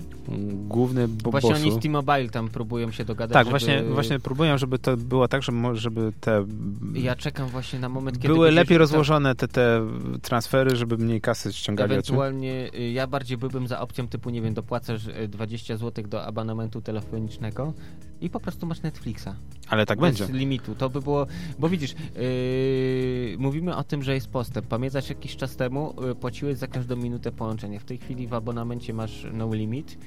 [0.67, 3.33] Główny bo Właśnie oni z T-Mobile tam próbują się dogadać.
[3.33, 3.49] Tak, żeby...
[3.49, 5.41] właśnie, właśnie próbują, żeby to było tak,
[5.73, 6.45] żeby te.
[6.93, 8.33] Ja czekam właśnie na moment, kiedy.
[8.33, 9.87] Były lepiej rozłożone te, te
[10.21, 11.91] transfery, żeby mniej kasy ściągali.
[11.91, 16.25] Ewentualnie y, ja bardziej byłbym za opcją typu, nie wiem, dopłacasz 20 y, zł do
[16.25, 17.73] abonamentu telefonicznego
[18.21, 19.29] i po prostu masz Netflixa.
[19.69, 20.33] Ale tak Bez będzie.
[20.33, 20.75] limitu.
[20.75, 21.27] To by było.
[21.59, 24.67] Bo widzisz, yy, mówimy o tym, że jest postęp.
[24.67, 27.79] Pamiętasz jakiś czas temu yy, płaciłeś za każdą minutę połączenia.
[27.79, 29.97] W tej chwili w abonamencie masz no limit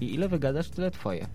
[0.00, 1.26] i ile wygadasz, tyle twoje.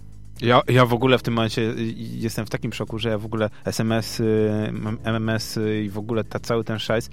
[0.41, 3.49] Ja, ja w ogóle w tym momencie jestem w takim szoku, że ja w ogóle
[3.65, 4.21] SMS,
[5.04, 7.10] MMS i w ogóle ta, cały ten szajs.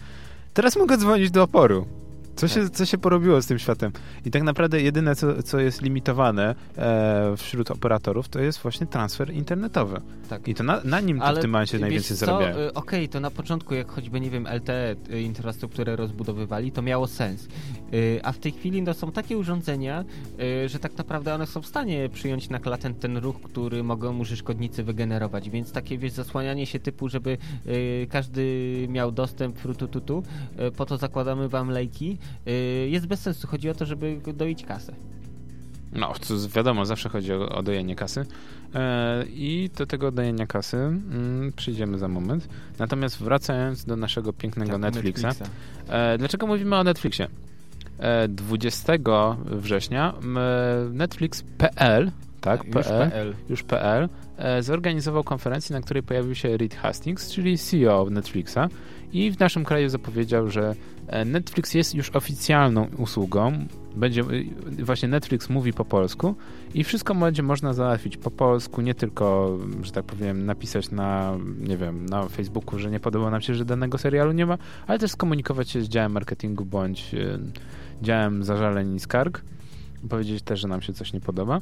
[0.54, 1.86] Teraz mogę dzwonić do oporu.
[2.36, 2.54] Co, tak.
[2.54, 3.92] się, co się porobiło z tym światem?
[4.24, 9.30] I tak naprawdę jedyne, co, co jest limitowane e, wśród operatorów, to jest właśnie transfer
[9.30, 10.00] internetowy.
[10.28, 10.48] Tak.
[10.48, 12.54] I to na, na nim to w tym momencie najwięcej zarabiają.
[12.54, 17.06] Okej, okay, to na początku, jak choćby, nie wiem, LTE, y, infrastrukturę rozbudowywali, to miało
[17.06, 17.48] sens.
[17.94, 20.04] Y, a w tej chwili no, są takie urządzenia,
[20.64, 24.18] y, że tak naprawdę one są w stanie przyjąć na klatę ten ruch, który mogą
[24.18, 25.50] użytkownicy wygenerować.
[25.50, 27.38] Więc takie, wiesz, zasłanianie się typu, żeby
[28.08, 30.22] każdy miał dostęp frutututu,
[30.76, 32.18] po to zakładamy wam lejki,
[32.88, 33.46] jest bez sensu.
[33.46, 34.94] Chodzi o to, żeby doić kasę.
[35.92, 36.12] No,
[36.54, 38.26] wiadomo, zawsze chodzi o, o dojenie kasy.
[38.74, 42.48] E, I do tego dojenia kasy mm, przyjdziemy za moment.
[42.78, 45.22] Natomiast wracając do naszego pięknego tak, Netflixa.
[45.22, 45.50] Netflixa.
[45.88, 47.28] E, dlaczego mówimy o Netflixie?
[48.02, 48.92] E, 20
[49.44, 50.14] września
[50.90, 52.10] Netflix.pl
[52.42, 57.32] tak, tak już PL, już PL e, zorganizował konferencję, na której pojawił się Reed Hastings,
[57.32, 58.58] czyli CEO Netflixa
[59.12, 60.74] i w naszym kraju zapowiedział, że
[61.06, 63.52] e, Netflix jest już oficjalną usługą.
[63.96, 66.34] Będzie, e, właśnie Netflix mówi po polsku
[66.74, 71.76] i wszystko będzie można załatwić po polsku, nie tylko, że tak powiem, napisać na, nie
[71.76, 75.10] wiem, na Facebooku, że nie podoba nam się, że danego serialu nie ma, ale też
[75.10, 77.14] skomunikować się z działem marketingu bądź
[78.02, 79.42] działem zażaleń i skarg.
[80.08, 81.60] Powiedzieć też, że nam się coś nie podoba.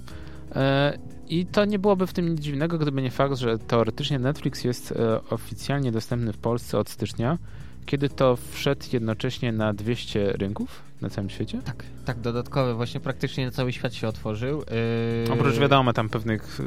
[1.28, 4.92] I to nie byłoby w tym nic dziwnego, gdyby nie fakt, że teoretycznie Netflix jest
[4.92, 7.38] e, oficjalnie dostępny w Polsce od stycznia,
[7.86, 11.58] kiedy to wszedł jednocześnie na 200 rynków na całym świecie?
[11.64, 12.74] Tak, tak, dodatkowe.
[12.74, 14.58] Właśnie praktycznie cały świat się otworzył.
[15.26, 15.32] Yy...
[15.32, 16.60] Oprócz wiadomo tam pewnych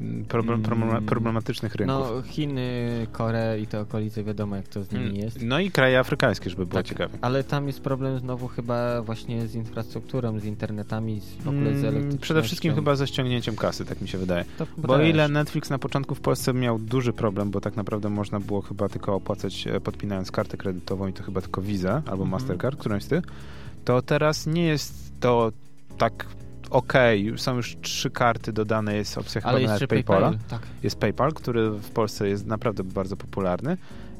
[0.00, 1.04] yy, problem, mm.
[1.06, 1.96] problematycznych rynków.
[1.98, 5.16] No, Chiny, Korea i te okolice, wiadomo jak to z nimi mm.
[5.16, 5.42] jest.
[5.42, 7.18] No i kraje afrykańskie, żeby było tak, ciekawe.
[7.20, 11.84] Ale tam jest problem znowu chyba właśnie z infrastrukturą, z internetami, z, w ogóle z
[11.84, 14.44] mm, Przede wszystkim chyba ze ściągnięciem kasy, tak mi się wydaje.
[14.58, 18.08] To bo o ile Netflix na początku w Polsce miał duży problem, bo tak naprawdę
[18.08, 22.24] można było chyba tylko opłacać e, podpinając kartę kredytową i to chyba tylko Visa albo
[22.24, 22.28] -hmm.
[22.28, 23.24] Mastercard, którąś z tych,
[23.84, 25.52] to teraz nie jest to
[25.98, 26.26] tak
[26.70, 26.92] ok,
[27.36, 30.30] są już trzy karty dodane, jest opcja chyba nawet PayPala.
[30.30, 30.60] PayPal, tak.
[30.82, 33.76] Jest PayPal, który w Polsce jest naprawdę bardzo popularny.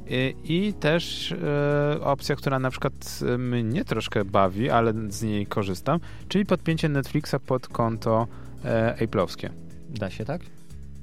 [0.08, 6.00] I, i też e, opcja, która na przykład mnie troszkę bawi, ale z niej korzystam,
[6.28, 8.26] czyli podpięcie Netflixa pod konto
[8.64, 9.50] e, Apple'owskie.
[9.90, 10.40] Da się tak?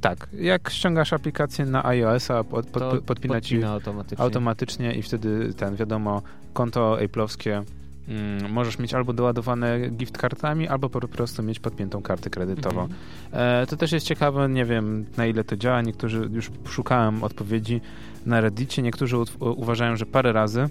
[0.01, 4.23] Tak, jak ściągasz aplikację na iOS-a, pod, pod, podpina ci automatycznie.
[4.23, 6.21] automatycznie i wtedy ten, wiadomo,
[6.53, 7.63] konto Apple'owskie
[8.07, 12.81] Mm, możesz mieć albo doładowane gift kartami, albo po prostu mieć podpiętą kartę kredytową.
[12.81, 12.99] Mhm.
[13.31, 15.81] E, to też jest ciekawe, nie wiem na ile to działa.
[15.81, 17.81] Niektórzy już szukałem odpowiedzi
[18.25, 18.81] na Reddicie.
[18.81, 20.61] Niektórzy uważają, że parę razy,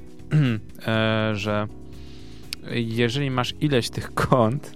[0.87, 1.66] e, że
[2.70, 4.72] jeżeli masz ileś tych kont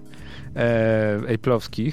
[0.57, 1.93] e, Apple'owskich,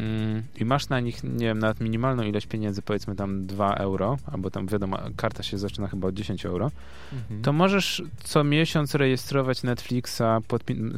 [0.00, 4.16] Mm, i masz na nich, nie wiem, nawet minimalną ilość pieniędzy, powiedzmy tam 2 euro,
[4.32, 6.70] albo tam wiadomo, karta się zaczyna chyba od 10 euro,
[7.12, 7.42] mhm.
[7.42, 10.22] to możesz co miesiąc rejestrować Netflixa,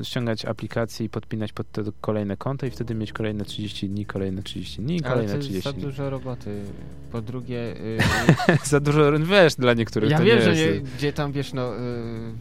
[0.02, 4.42] ściągać aplikacje i podpinać pod te kolejne konto i wtedy mieć kolejne 30 dni, kolejne
[4.42, 5.82] 30 dni, kolejne Ale to 30 za dni.
[5.82, 6.62] dużo roboty.
[7.12, 7.74] Po drugie...
[8.48, 8.58] Yy...
[8.64, 11.74] za dużo, wiesz, dla niektórych ja to wiem, nie że nie, gdzie tam, wiesz, no,
[11.74, 11.80] yy,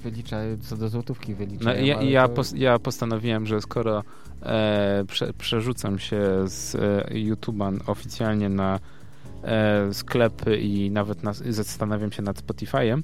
[0.03, 1.65] wylicza, co do złotówki wylicza.
[1.65, 2.33] No, ja, ja, to...
[2.33, 4.03] pos, ja postanowiłem, że skoro
[5.07, 6.79] prze, przerzucam się z e,
[7.13, 8.79] YouTube'a oficjalnie na
[9.43, 13.01] e, sklepy i nawet na, zastanawiam się nad Spotify'em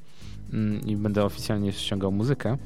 [0.53, 2.57] mm, i będę oficjalnie ściągał muzykę.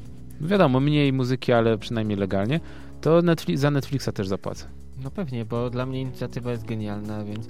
[0.41, 2.59] Wiadomo, mniej muzyki, ale przynajmniej legalnie,
[3.01, 4.65] to Netflix, za Netflixa też zapłacę.
[5.03, 7.47] No pewnie, bo dla mnie inicjatywa jest genialna, więc...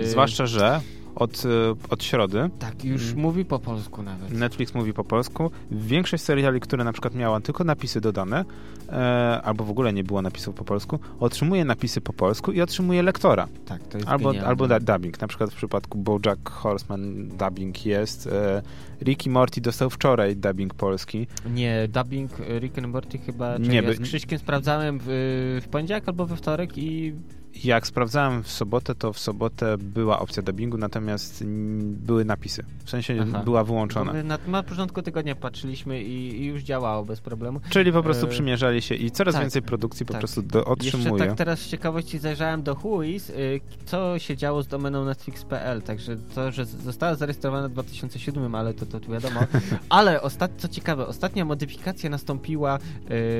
[0.00, 0.08] Yy...
[0.08, 0.80] Zwłaszcza, że
[1.16, 1.42] od,
[1.90, 2.50] od środy.
[2.58, 3.18] Tak, już mm.
[3.18, 4.30] mówi po polsku nawet.
[4.30, 5.50] Netflix mówi po polsku.
[5.70, 8.44] Większość seriali, które na przykład miała tylko napisy dodane,
[8.88, 13.02] e, albo w ogóle nie było napisów po polsku, otrzymuje napisy po polsku i otrzymuje
[13.02, 13.48] lektora.
[13.66, 14.48] Tak, to jest Albo, genialne.
[14.48, 15.20] albo dubbing.
[15.20, 18.26] Na przykład w przypadku BoJack Horseman dubbing jest.
[18.26, 18.62] E,
[19.02, 21.26] Ricky Morty dostał wczoraj dubbing polski.
[21.50, 23.58] Nie, dubbing Rick and Morty chyba...
[23.58, 25.06] Nie, ja by- z Krzyśkiem sprawdzałem w,
[25.64, 27.14] w poniedziałek albo we wtorek i
[27.64, 31.44] Jak sprawdzałem w sobotę, to w sobotę była opcja dubbingu, natomiast
[31.80, 32.64] były napisy.
[32.84, 33.42] W sensie Aha.
[33.44, 34.12] była wyłączona.
[34.12, 37.60] My na, na początku tygodnia patrzyliśmy i, i już działało bez problemu.
[37.70, 40.20] Czyli po prostu E, przymierzali się i coraz tak, więcej produkcji po tak.
[40.20, 41.10] prostu do, otrzymuje.
[41.10, 45.82] Jeszcze tak teraz z ciekawości zajrzałem do Whois, y, co się działo z domeną netflix.pl,
[45.82, 49.40] także to, że została zarejestrowana w 2007, ale to, to wiadomo.
[49.88, 52.78] Ale ostat, co ciekawe, ostatnia modyfikacja nastąpiła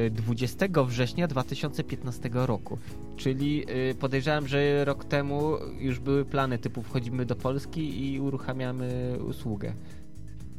[0.07, 2.79] y, 20 września 2015 roku,
[3.16, 9.19] czyli y, podejrzewam, że rok temu już były plany typu wchodzimy do Polski i uruchamiamy
[9.29, 9.73] usługę.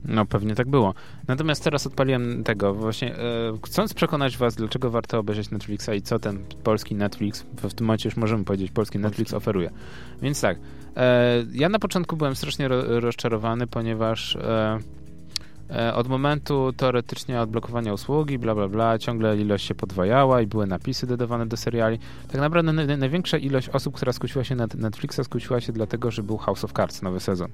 [0.06, 0.94] No pewnie tak było.
[1.28, 3.20] Natomiast teraz odpaliłem tego właśnie, e,
[3.66, 7.88] chcąc przekonać was, dlaczego warto obejrzeć Netflixa i co ten polski Netflix, w w tym
[7.88, 9.72] momencie już możemy powiedzieć, polski Netflix oferuje.
[10.22, 10.60] Więc tak,
[10.98, 14.80] e, ja na początku byłem strasznie ro, rozczarowany, ponieważ e,
[15.94, 21.08] od momentu teoretycznie odblokowania usługi, bla bla bla, ciągle ilość się podwajała i były napisy
[21.08, 22.00] dodawane do seriali.
[22.28, 26.24] Tak naprawdę naj, największa ilość osób, która skusiła się na Netflixa, skusiła się dlatego, że
[26.24, 27.50] był House of Cards, nowy sezon.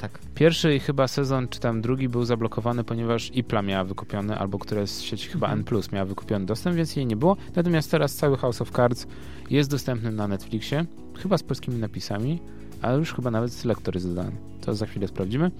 [0.00, 0.18] Tak.
[0.34, 4.86] Pierwszy i chyba sezon, czy tam drugi był zablokowany, ponieważ IPLA miała wykupiony, albo która
[4.86, 5.76] z sieci chyba Mhm.
[5.76, 7.36] N+, miała wykupiony dostęp, więc jej nie było.
[7.56, 9.06] Natomiast teraz cały House of Cards
[9.50, 10.84] jest dostępny na Netflixie,
[11.18, 12.40] chyba z polskimi napisami,
[12.82, 14.32] ale już chyba nawet selektor jest dodany.
[14.68, 15.50] To za chwilę sprawdzimy.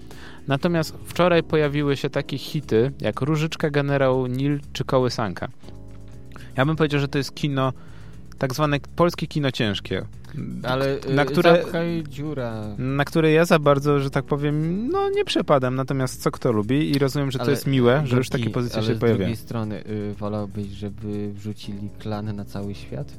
[0.47, 5.47] Natomiast wczoraj pojawiły się takie hity, jak Różyczka, Generał Nil czy Kołysanka.
[6.57, 7.73] Ja bym powiedział, że to jest kino,
[8.37, 10.05] tak zwane polskie kino ciężkie.
[10.63, 12.63] Ale na y, które, zapchaj dziura.
[12.77, 15.75] na które ja za bardzo, że tak powiem, no nie przepadam.
[15.75, 18.81] Natomiast co kto lubi i rozumiem, że to Ale jest miłe, że już takie pozycje
[18.83, 19.17] się z pojawiają.
[19.17, 23.13] drugiej strony y, wolałbyś, żeby wrzucili klan na cały świat?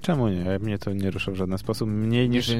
[0.00, 0.58] Czemu nie?
[0.58, 1.90] Mnie to nie rusza w żaden sposób.
[1.90, 2.52] Mniej niż...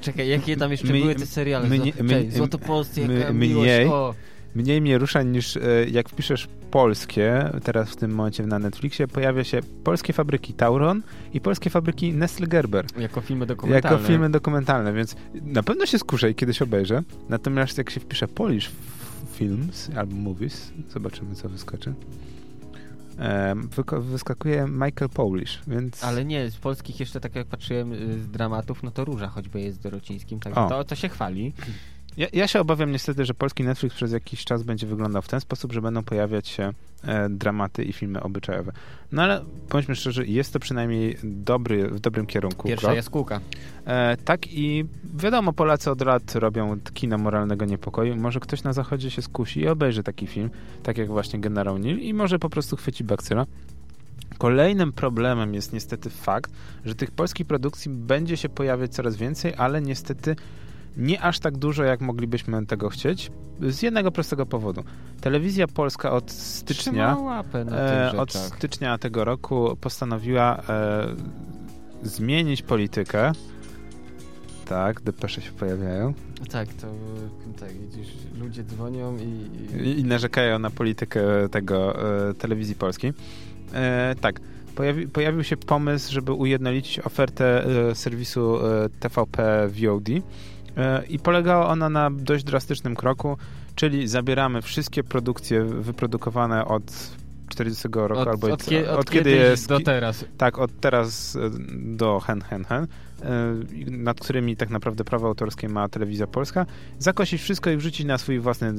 [0.00, 1.68] Czekaj, jakie tam jeszcze My- były te seriale?
[2.02, 4.14] my- Złotopolscy, my- mniej- miłość, o!
[4.54, 9.44] Mniej mnie rusza niż e, jak wpiszesz polskie, teraz w tym momencie na Netflixie, pojawia
[9.44, 11.02] się polskie fabryki Tauron
[11.34, 12.86] i polskie fabryki Nestle Gerber.
[12.98, 13.96] Jako filmy dokumentalne.
[13.96, 17.02] Jako filmy dokumentalne, więc na pewno się skuszę i kiedyś obejrzę.
[17.28, 18.70] Natomiast jak się wpisze Polish
[19.32, 21.94] Films albo Movies, zobaczymy co wyskoczy.
[24.00, 26.04] Wyskakuje Michael Polish, więc...
[26.04, 29.60] Ale nie, z polskich jeszcze tak jak patrzyłem y, z dramatów, no to Róża choćby
[29.60, 31.52] jest z Dorocińskim, także to, to się chwali.
[32.16, 35.40] Ja, ja się obawiam niestety, że polski Netflix przez jakiś czas będzie wyglądał w ten
[35.40, 36.72] sposób, że będą pojawiać się
[37.30, 38.72] dramaty i filmy obyczajowe.
[39.12, 42.68] No ale bądźmy szczerzy, jest to przynajmniej dobry, w dobrym kierunku.
[42.68, 42.96] Pierwsza krok.
[42.96, 43.40] jaskółka.
[43.86, 44.84] E, tak i
[45.14, 48.16] wiadomo, Polacy od lat robią kino moralnego niepokoju.
[48.16, 50.50] Może ktoś na zachodzie się skusi i obejrzy taki film,
[50.82, 53.46] tak jak właśnie Generał Nil i może po prostu chwyci bakcyla.
[54.38, 56.52] Kolejnym problemem jest niestety fakt,
[56.84, 60.36] że tych polskich produkcji będzie się pojawiać coraz więcej, ale niestety
[60.96, 63.30] nie aż tak dużo, jak moglibyśmy tego chcieć.
[63.60, 64.84] Z jednego prostego powodu.
[65.20, 71.06] Telewizja polska od stycznia, Trzyma łapę na e, od stycznia tego roku postanowiła e,
[72.02, 73.32] zmienić politykę.
[74.64, 76.14] Tak, depesze się pojawiają.
[76.50, 76.86] Tak, to
[77.60, 78.08] tak, widzisz,
[78.40, 79.50] ludzie dzwonią i...
[79.88, 81.20] I, i narzekają na politykę
[81.50, 83.12] tego e, telewizji polskiej.
[83.74, 84.40] E, tak,
[84.74, 90.08] pojawi, pojawił się pomysł, żeby ujednolicić ofertę e, serwisu e, TVP VOD
[91.08, 93.36] i polegała ona na dość drastycznym kroku,
[93.74, 97.16] czyli zabieramy wszystkie produkcje wyprodukowane od
[97.48, 100.24] 40 roku Od, albo od, od, od kiedy jest do teraz.
[100.38, 102.86] tak, od teraz e, do hen, hen, hen,
[103.22, 103.54] e,
[103.90, 106.66] nad którymi tak naprawdę prawo autorskie ma telewizja polska,
[106.98, 108.74] zakosić wszystko i wrzucić na swój własny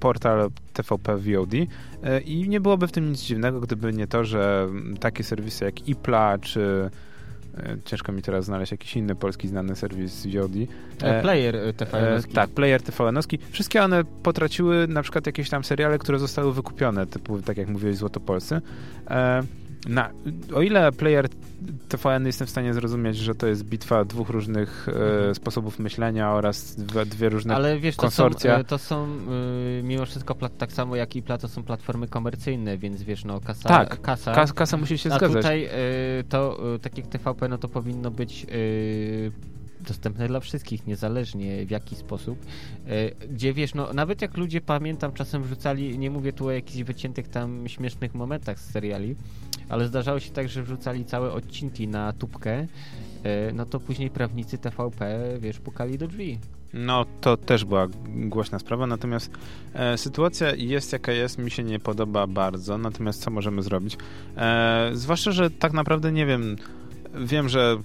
[0.00, 1.54] portal TVP VOD.
[2.02, 4.68] E, I nie byłoby w tym nic dziwnego, gdyby nie to, że
[5.00, 7.11] takie serwisy jak IPLA, czy e,
[7.84, 10.50] ciężko mi teraz znaleźć jakiś inny polski znany serwis VOD.
[11.02, 12.32] E, player e, E, TVN-owski.
[12.34, 13.38] tak, player TVN-owski.
[13.50, 17.96] Wszystkie one potraciły na przykład jakieś tam seriale, które zostały wykupione, typu, tak jak mówiłeś,
[17.96, 18.60] Złotopolscy.
[19.10, 19.42] E,
[19.88, 20.10] na,
[20.54, 21.28] o ile player
[21.88, 24.86] TVN jestem w stanie zrozumieć, że to jest bitwa dwóch różnych
[25.30, 28.58] e, sposobów myślenia oraz dwie, dwie różne Ale wiesz, to są, konsorcja.
[28.58, 29.06] e, to są
[29.78, 33.24] y, mimo wszystko plat, tak samo jak i Pla, to są platformy komercyjne, więc wiesz,
[33.24, 35.36] no kasa, Tak, kasa Kas, kasa musi się a zgadzać.
[35.36, 35.66] tutaj
[36.20, 39.32] y, to, y, tak jak TVP, no to powinno być y,
[39.88, 42.38] dostępne dla wszystkich, niezależnie w jaki sposób.
[43.30, 47.28] Gdzie wiesz, no nawet jak ludzie pamiętam czasem wrzucali, nie mówię tu o jakichś wyciętych
[47.28, 49.16] tam śmiesznych momentach z seriali,
[49.72, 52.66] ale zdarzało się tak, że wrzucali całe odcinki na tubkę, y,
[53.54, 56.38] no to później prawnicy TVP, wiesz, pukali do drzwi.
[56.72, 59.30] No, to też była głośna sprawa, natomiast
[59.74, 63.96] e, sytuacja jest jaka jest, mi się nie podoba bardzo, natomiast co możemy zrobić?
[64.36, 66.56] E, zwłaszcza, że tak naprawdę nie wiem,
[67.14, 67.76] wiem, że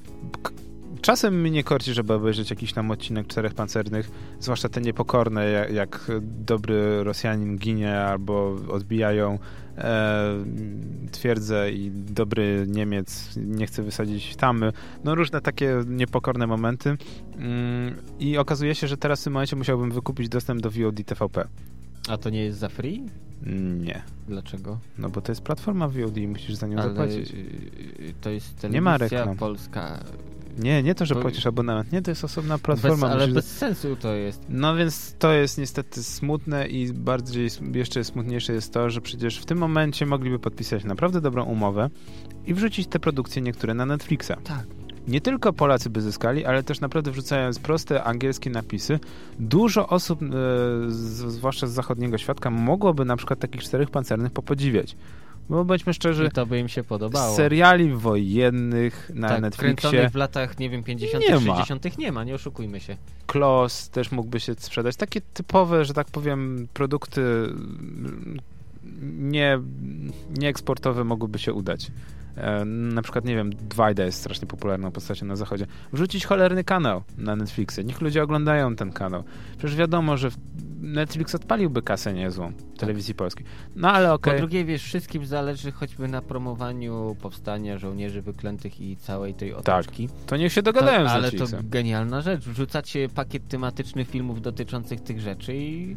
[1.02, 6.12] czasem mnie korci, żeby obejrzeć jakiś tam odcinek Czterech Pancernych, zwłaszcza te niepokorne, jak, jak
[6.21, 9.38] dobry Rosjanin ginie albo odbijają e,
[11.11, 14.73] twierdzę i dobry Niemiec nie chce wysadzić tamy.
[15.03, 16.97] No różne takie niepokorne momenty.
[17.37, 21.47] Mm, I okazuje się, że teraz w tym momencie musiałbym wykupić dostęp do VOD TVP.
[22.08, 23.04] A to nie jest za free?
[23.80, 24.02] Nie.
[24.28, 24.80] Dlaczego?
[24.98, 27.32] No bo to jest platforma VOD i musisz za nią Ale zapłacić.
[27.34, 29.36] y, to jest telewizja Nie ma reklam.
[29.38, 30.04] polska.
[30.60, 31.91] Nie, nie to, że płacisz abonament.
[31.91, 33.08] Nie, to jest osobna Bez, platforma.
[33.10, 34.41] ale musisz- bez sensu to jest.
[34.50, 39.46] No więc to jest niestety smutne i bardziej jeszcze smutniejsze jest to, że przecież w
[39.46, 41.89] tym momencie mogliby podpisać naprawdę dobrą umowę
[42.46, 44.32] i wrzucić te produkcje niektóre na Netflixa.
[44.43, 44.65] Tak.
[45.08, 49.00] Nie tylko Polacy by zyskali, ale też naprawdę wrzucając proste angielskie napisy,
[49.39, 50.26] dużo osób, e,
[51.28, 54.96] zwłaszcza z zachodniego świata, mogłoby na przykład takich czterech pancernych popodziwiać.
[55.50, 57.36] Bo bądźmy szczerzy, I to by im się podobało.
[57.36, 61.56] seriali wojennych na tak, Netflixie, w latach, nie wiem, 50., Nie ma.
[61.65, 61.98] 60.
[61.98, 62.98] nie ma, nie oszukujmy się.
[63.28, 64.96] Klos też mógłby się sprzedać.
[64.96, 68.38] Takie typowe, że tak powiem, produkty mm,
[69.12, 69.60] nie,
[70.38, 71.91] nieeksportowe mogłyby się udać.
[72.38, 75.65] E, Na przykład, nie wiem, Dwajda jest strasznie popularną postacią na zachodzie.
[75.93, 77.84] Wrzucić cholerny kanał na Netflixie.
[77.84, 79.23] Niech ludzie oglądają ten kanał.
[79.58, 80.30] Przecież wiadomo, że
[80.82, 83.45] Netflix odpaliłby kasę niezłą telewizji polskiej.
[83.76, 84.34] No ale okej.
[84.34, 90.10] Po drugie, wiesz, wszystkim zależy choćby na promowaniu powstania żołnierzy wyklętych i całej tej otoczki.
[90.28, 91.69] To niech się dogadają To- z ale to Netflixem.
[91.69, 92.41] genialna rzecz.
[92.45, 95.95] Wrzucacie pakiet tematycznych filmów dotyczących tych rzeczy i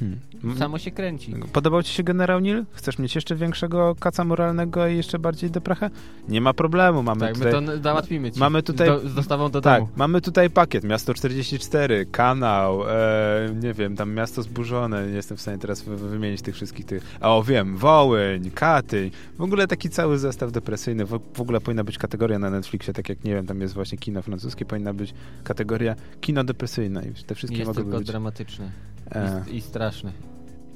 [0.00, 0.58] Hmm.
[0.58, 1.34] Samo się kręci.
[1.52, 2.64] Podobał ci się Generał Nil?
[2.72, 5.90] Chcesz mieć jeszcze większego kaca moralnego i jeszcze bardziej deprachę?
[6.28, 7.52] Nie ma problemu, mamy Tak, tutaj...
[7.60, 8.40] my to załatwimy ci.
[8.40, 9.92] mamy tutaj- Z, do, z dostawą do Tak, domu.
[9.96, 15.40] mamy tutaj pakiet, Miasto 44, kanał, e, nie wiem, tam Miasto Zburzone, nie jestem w
[15.40, 19.66] stanie teraz wy- wy- wymienić tych wszystkich tych, a o wiem, Wołyń, Katyń, w ogóle
[19.66, 23.34] taki cały zestaw depresyjny, w, w ogóle powinna być kategoria na Netflixie, tak jak, nie
[23.34, 27.98] wiem, tam jest właśnie kino francuskie, powinna być kategoria kino depresyjne i te wszystkie tylko
[27.98, 28.70] być, dramatyczne
[29.12, 30.12] e, i, i straszne.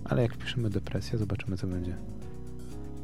[0.04, 1.96] ale jak piszemy depresja, zobaczymy co będzie.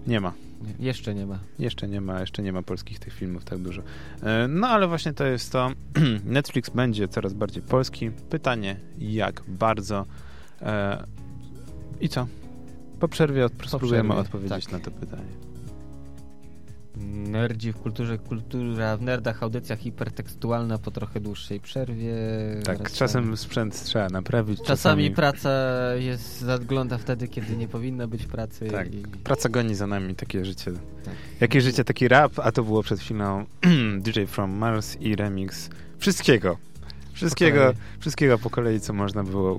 [0.06, 0.32] Nie ma.
[0.62, 1.38] Nie, Jeszcze nie ma.
[1.58, 3.82] Jeszcze nie ma, jeszcze nie ma polskich tych filmów tak dużo.
[4.22, 5.70] E, No ale właśnie to jest to.
[6.24, 8.10] Netflix będzie coraz bardziej polski.
[8.10, 10.06] Pytanie, jak bardzo.
[10.62, 11.04] E,
[12.00, 12.26] I co?
[13.00, 14.72] Po przerwie od, spróbujemy odpowiedzieć tak.
[14.72, 15.45] na to pytanie.
[16.96, 22.14] Nerdzi w kulturze, kultura w nerdach, audycja hipertekstualna po trochę dłuższej przerwie.
[22.64, 22.96] Tak, Wracamy.
[22.98, 24.62] czasem sprzęt trzeba naprawić.
[24.62, 25.50] Czasami praca
[25.94, 28.68] jest, zagląda wtedy, kiedy nie powinna być pracy.
[28.70, 28.94] Tak.
[28.94, 30.72] I, Praca goni za nami, takie życie.
[31.04, 31.14] tak.
[31.40, 33.44] Jakie życie, taki rap, a to było przed chwilą
[34.04, 36.56] DJ From Mars i remix wszystkiego.
[37.16, 37.74] Wszystkiego, kolei.
[37.98, 39.58] wszystkiego po kolei, co można było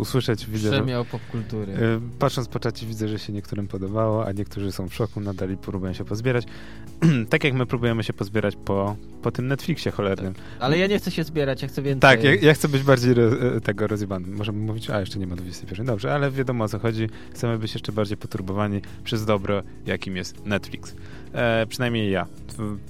[0.00, 0.46] usłyszeć.
[0.46, 1.72] Widzę, Przemiał popkultury.
[1.72, 5.50] Y, Patrząc po czacie widzę, że się niektórym podobało, a niektórzy są w szoku, nadal
[5.50, 6.44] i próbują się pozbierać.
[7.30, 10.34] tak jak my próbujemy się pozbierać po, po tym Netflixie cholernym.
[10.60, 12.00] Ale ja nie chcę się zbierać, ja chcę więcej.
[12.00, 13.22] Tak, ja, ja chcę być bardziej ro,
[13.56, 14.28] e, tego rozjebany.
[14.28, 15.86] Możemy mówić, a jeszcze nie ma 21.
[15.86, 17.08] Dobrze, ale wiadomo o co chodzi.
[17.34, 20.94] Chcemy być jeszcze bardziej poturbowani przez dobro, jakim jest Netflix.
[21.32, 22.26] E, przynajmniej ja.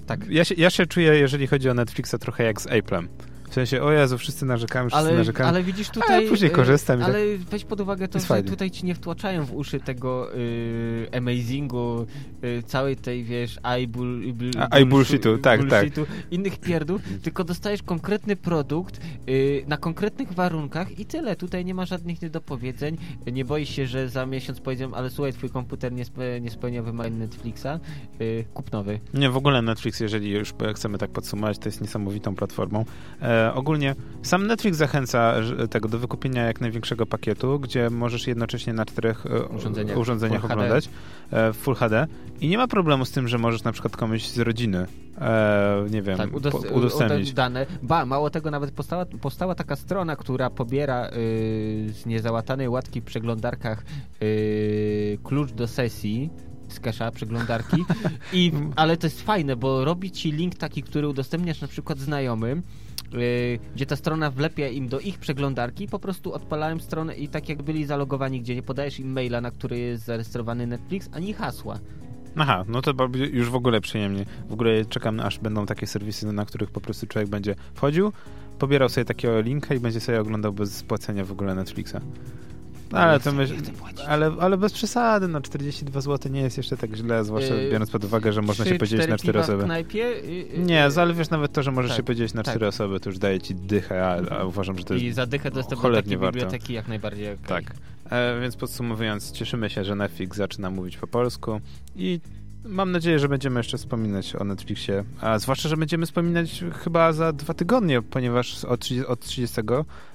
[0.06, 0.28] Tak.
[0.28, 3.06] Ja się, ja się czuję, jeżeli chodzi o Netflixa, trochę jak z Apple'em.
[3.50, 5.48] W sensie, o Jezu, wszyscy narzekamy, wszyscy Ale, narzekamy.
[5.48, 6.24] ale widzisz tutaj...
[6.24, 7.18] ja później y, korzystam i Ale
[7.50, 8.50] weź pod uwagę to, że fajnie.
[8.50, 12.06] tutaj ci nie wtłaczają w uszy tego y, amazingu,
[12.44, 15.68] y, całej tej, wiesz, i, bull, bull, A- i bullshitu, tak, tak.
[15.68, 21.36] bullshitu, innych pierdół, tylko dostajesz konkretny produkt y, na konkretnych warunkach i tyle.
[21.36, 22.96] Tutaj nie ma żadnych niedopowiedzeń.
[23.32, 26.82] Nie boisz się, że za miesiąc powiedzą, ale słuchaj, twój komputer nie, spe, nie spełnia
[26.82, 27.66] wymagań Netflixa,
[28.20, 29.00] y, kup nowy.
[29.14, 32.84] Nie, w ogóle Netflix, jeżeli już chcemy tak podsumować, to jest niesamowitą platformą.
[33.22, 35.34] E, ogólnie sam Netflix zachęca
[35.70, 40.52] tego do wykupienia jak największego pakietu, gdzie możesz jednocześnie na czterech e, Urządzeniach urządzeniach Full
[40.52, 40.88] oglądać
[41.30, 42.06] e, w Full HD
[42.40, 44.86] i nie ma problemu z tym, że możesz na przykład komuś z rodziny,
[45.20, 47.32] e, nie wiem, Tak, po, udostępnić.
[47.32, 47.66] dane.
[47.82, 51.10] Ba, mało tego, nawet powstała, powstała taka strona, która pobiera y,
[51.92, 53.84] z niezałatanej łatki w przeglądarkach
[54.22, 56.30] y, klucz do sesji
[56.68, 57.84] z cache'a przeglądarki,
[58.32, 62.62] I, ale to jest fajne, bo robi ci link taki, który udostępniasz na przykład znajomym,
[63.14, 67.48] y, gdzie ta strona wlepia im do ich przeglądarki, po prostu odpalałem stronę i tak
[67.48, 71.78] jak byli zalogowani, gdzie nie podajesz im maila, na który jest zarejestrowany Netflix, ani hasła.
[72.36, 72.92] Aha, no to
[73.32, 74.24] już w ogóle przyjemnie.
[74.48, 78.12] W ogóle czekam, aż będą takie serwisy, na których po prostu człowiek będzie wchodził,
[78.58, 81.96] pobierał sobie takiego linka i będzie sobie oglądał bez płacenia w ogóle Netflixa.
[82.92, 83.54] No, ale to myśl,
[84.06, 87.90] ale, ale bez przesady, no 42 zł nie jest jeszcze tak źle, zwłaszcza Yy, biorąc
[87.90, 89.64] pod uwagę, że można Trzy, się podzielić na cztery piwa w osoby.
[89.64, 92.42] knajpie, y, y, Nie, y, ale wiesz nawet to, że możesz tak, się podzielić na
[92.42, 92.54] tak.
[92.54, 95.26] cztery osoby, to już daje ci dychę, a, a uważam, że to jest I za
[95.26, 96.32] dychę dostęp do takiej warto.
[96.32, 97.46] biblioteki jak najbardziej okej.
[97.46, 97.74] Tak.
[98.10, 101.60] E, więc podsumowując, cieszymy się, że Netflix zaczyna mówić po polsku
[101.96, 102.20] i
[102.68, 107.32] mam nadzieję, że będziemy jeszcze wspominać o Netflixie, a zwłaszcza, że będziemy wspominać chyba za
[107.32, 109.60] dwa tygodnie, ponieważ od 30, od 30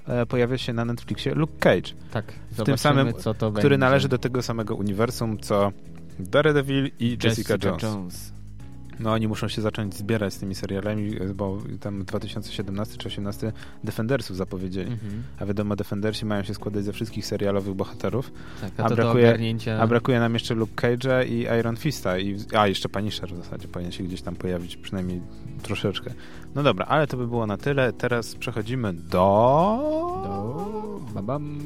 [0.08, 3.78] e, pojawia się na Netflixie Luke Cage, Tak, tym zobaczymy, samym, co to który będzie.
[3.78, 5.72] należy do tego samego uniwersum, co
[6.20, 8.34] Daredevil i Jessica, Jones.
[9.00, 13.52] No oni muszą się zacząć zbierać z tymi serialami, bo tam 2017 czy 2018
[13.84, 14.92] Defendersów zapowiedzieli.
[14.92, 15.24] Mhm.
[15.40, 18.32] A wiadomo, Defendersi mają się składać ze wszystkich serialowych bohaterów,
[18.62, 19.80] Tak, A a, to brakuje- ogarnięcia...
[19.80, 22.18] a brakuje nam jeszcze Luke Cage'a i Iron Fista.
[22.20, 25.22] I, a, jeszcze Punisher w zasadzie powinien się gdzieś tam pojawić, przynajmniej
[25.62, 26.14] troszeczkę.
[26.56, 27.94] No dobra, ale to by było na tyle.
[27.94, 29.80] Teraz przechodzimy do...
[30.24, 31.00] Do...
[31.14, 31.60] Babam.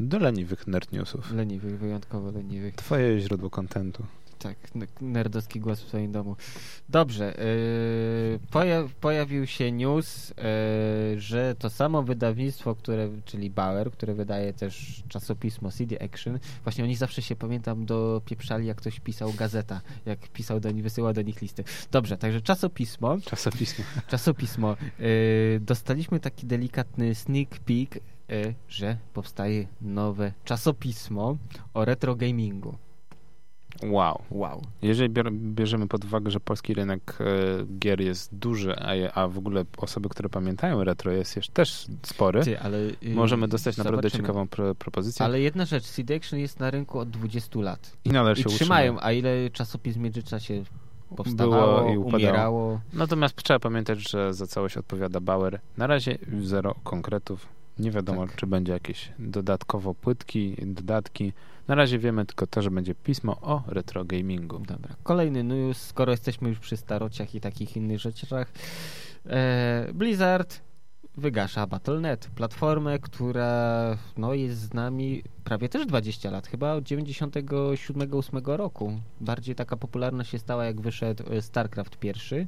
[0.00, 1.32] Do leniwych nerd newsów.
[1.32, 2.74] Leniwych, wyjątkowo leniwych.
[2.74, 4.02] Twoje źródło kontentu.
[4.44, 4.56] Tak,
[5.00, 6.36] nerdowski głos w swoim domu.
[6.88, 14.14] Dobrze, yy, poja- pojawił się news, yy, że to samo wydawnictwo, które, czyli Bauer, które
[14.14, 19.80] wydaje też czasopismo CD Action, właśnie oni zawsze się, pamiętam, dopieprzali, jak ktoś pisał gazeta,
[20.06, 21.64] jak pisał do nich, wysyłał do nich listy.
[21.90, 23.84] Dobrze, także czasopismo, Czasopismo.
[24.10, 25.06] czasopismo, yy,
[25.60, 27.94] dostaliśmy taki delikatny sneak peek,
[28.28, 31.36] yy, że powstaje nowe czasopismo
[31.74, 32.74] o retro gamingu.
[33.82, 34.22] Wow.
[34.30, 34.62] Wow.
[34.82, 37.24] Jeżeli bierzemy pod uwagę, że polski rynek e,
[37.78, 38.76] gier jest duży,
[39.14, 43.48] a, w ogóle osoby, które pamiętają retro jest jeszcze też spory, Ty, ale y, możemy
[43.48, 44.22] dostać naprawdę zobaczymy.
[44.22, 47.96] ciekawą pro- propozycję Ale jedna rzecz, CD Action jest na rynku od 20 lat.
[48.04, 49.08] i nadal I się trzymają, utrzyma.
[49.08, 50.62] a ile czasopism w międzyczasie
[51.16, 52.16] powstawało, Było i upadało.
[52.18, 52.80] umierało.
[52.92, 55.60] Natomiast trzeba pamiętać, że za całość odpowiada Bauer.
[55.76, 57.46] Na razie zero konkretów.
[57.78, 58.36] Nie wiadomo, Tak.
[58.36, 61.32] czy będzie jakieś dodatkowo płytki, dodatki.
[61.68, 64.58] Na razie wiemy tylko to, że będzie pismo o retro gamingu.
[64.58, 68.52] Dobra, kolejny news, skoro jesteśmy już przy starociach i takich innych rzeczach.
[69.26, 70.60] E, Blizzard
[71.16, 78.56] wygasza Battle.net, platformę, która no, jest z nami prawie też 20 lat, chyba od 97-8
[78.56, 79.00] roku.
[79.20, 82.46] Bardziej taka popularna się stała, jak wyszedł e, StarCraft pierwszy.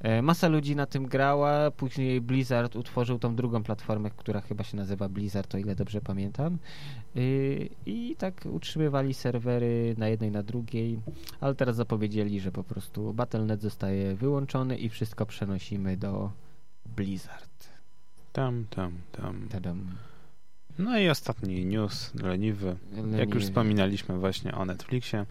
[0.00, 4.76] E, masa ludzi na tym grała, później Blizzard utworzył tą drugą platformę, która chyba się
[4.76, 6.58] nazywa Blizzard, o ile dobrze pamiętam.
[7.16, 10.98] Y, I tak utrzymywali serwery na jednej, na drugiej,
[11.40, 16.30] ale teraz zapowiedzieli, że po prostu Battle.net zostaje wyłączony i wszystko przenosimy do
[16.96, 17.73] Blizzard.
[18.34, 19.48] Tam, tam, tam.
[19.48, 19.86] Tadam.
[20.78, 22.66] No i ostatni news, leniwy.
[22.92, 23.40] Jak już Leniwy.
[23.40, 25.26] wspominaliśmy właśnie o Netflixie,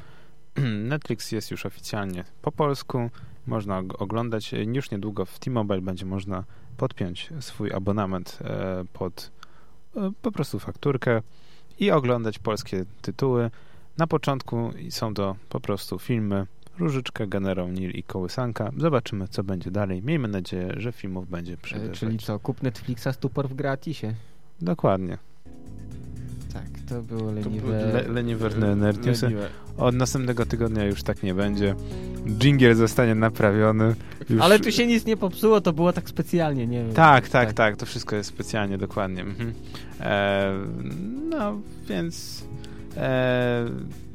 [0.93, 3.10] Netflix jest już oficjalnie po polsku.
[3.47, 4.54] Można go oglądać.
[4.74, 6.43] Już niedługo w T-Mobile będzie można
[6.78, 9.32] podpiąć swój abonament e, pod
[9.95, 11.22] e, po prostu fakturkę
[11.80, 13.51] i oglądać polskie tytuły.
[13.97, 16.47] Na początku są to po prostu filmy
[16.80, 18.72] Różyczka, Generał Nil i Kołysanka.
[18.78, 20.02] Zobaczymy, co będzie dalej.
[20.04, 22.00] Miejmy nadzieję, że filmów będzie E, przybywać.
[22.00, 24.14] Czyli co, kup Netflixa, stupor w gratisie.
[24.62, 25.18] Dokładnie.
[26.54, 27.86] Tak, to było To leniwe.
[27.94, 29.32] le- leniwe nerd newsy.
[29.78, 31.76] Od następnego tygodnia już tak nie będzie.
[32.40, 33.96] Jingle zostanie naprawiony.
[34.30, 34.42] Już...
[34.42, 36.94] Ale tu się nic nie popsuło, to było tak specjalnie, nie wiem.
[36.94, 37.78] Tak, tak, tak.
[37.78, 39.22] To wszystko jest specjalnie, dokładnie.
[39.22, 39.54] Mhm.
[40.00, 40.54] E,
[41.30, 41.60] no,
[41.90, 42.46] więc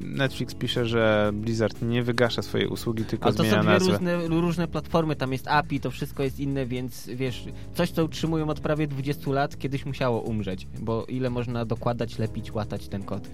[0.01, 3.93] Netflix pisze, że Blizzard nie wygasza swojej usługi, tylko A to zmienia są nazwę.
[3.93, 8.49] różne, różne platformy, tam jest API, to wszystko jest inne, więc wiesz, coś co utrzymują
[8.49, 13.29] od prawie 20 lat, kiedyś musiało umrzeć, bo ile można dokładać, lepić, łatać ten kod.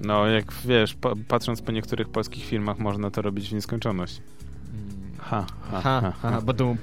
[0.00, 4.20] No, jak wiesz, po, patrząc po niektórych polskich filmach, można to robić w nieskończoność.
[4.72, 5.18] Mm.
[5.18, 6.40] Ha, ha, Ha, ha, ha, ha.
[6.40, 6.76] badum,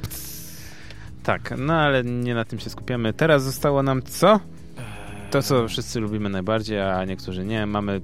[1.24, 3.14] Tak, no ale nie na tym się skupiamy.
[3.14, 4.40] Teraz zostało nam co?
[5.32, 7.66] To, co wszyscy lubimy najbardziej, a niektórzy nie.
[7.66, 8.02] Mamy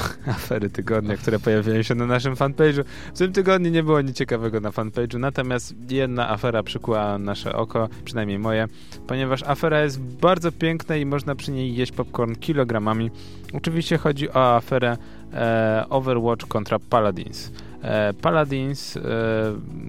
[0.36, 2.84] afery tygodnia, które pojawiają się na naszym fanpage'u.
[3.14, 7.88] W tym tygodniu nie było nic ciekawego na fanpage'u, natomiast jedna afera przykuła nasze oko,
[8.04, 8.68] przynajmniej moje,
[9.06, 13.10] ponieważ afera jest bardzo piękna i można przy niej jeść popcorn kilogramami.
[13.52, 14.96] Oczywiście chodzi o aferę
[15.32, 17.52] e, Overwatch kontra Paladins.
[17.82, 19.00] E, Paladins, e,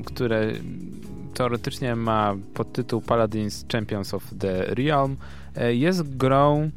[0.05, 0.51] które
[1.33, 5.17] teoretycznie ma podtytuł Paladins Champions of the Realm,
[5.73, 6.71] jest grą,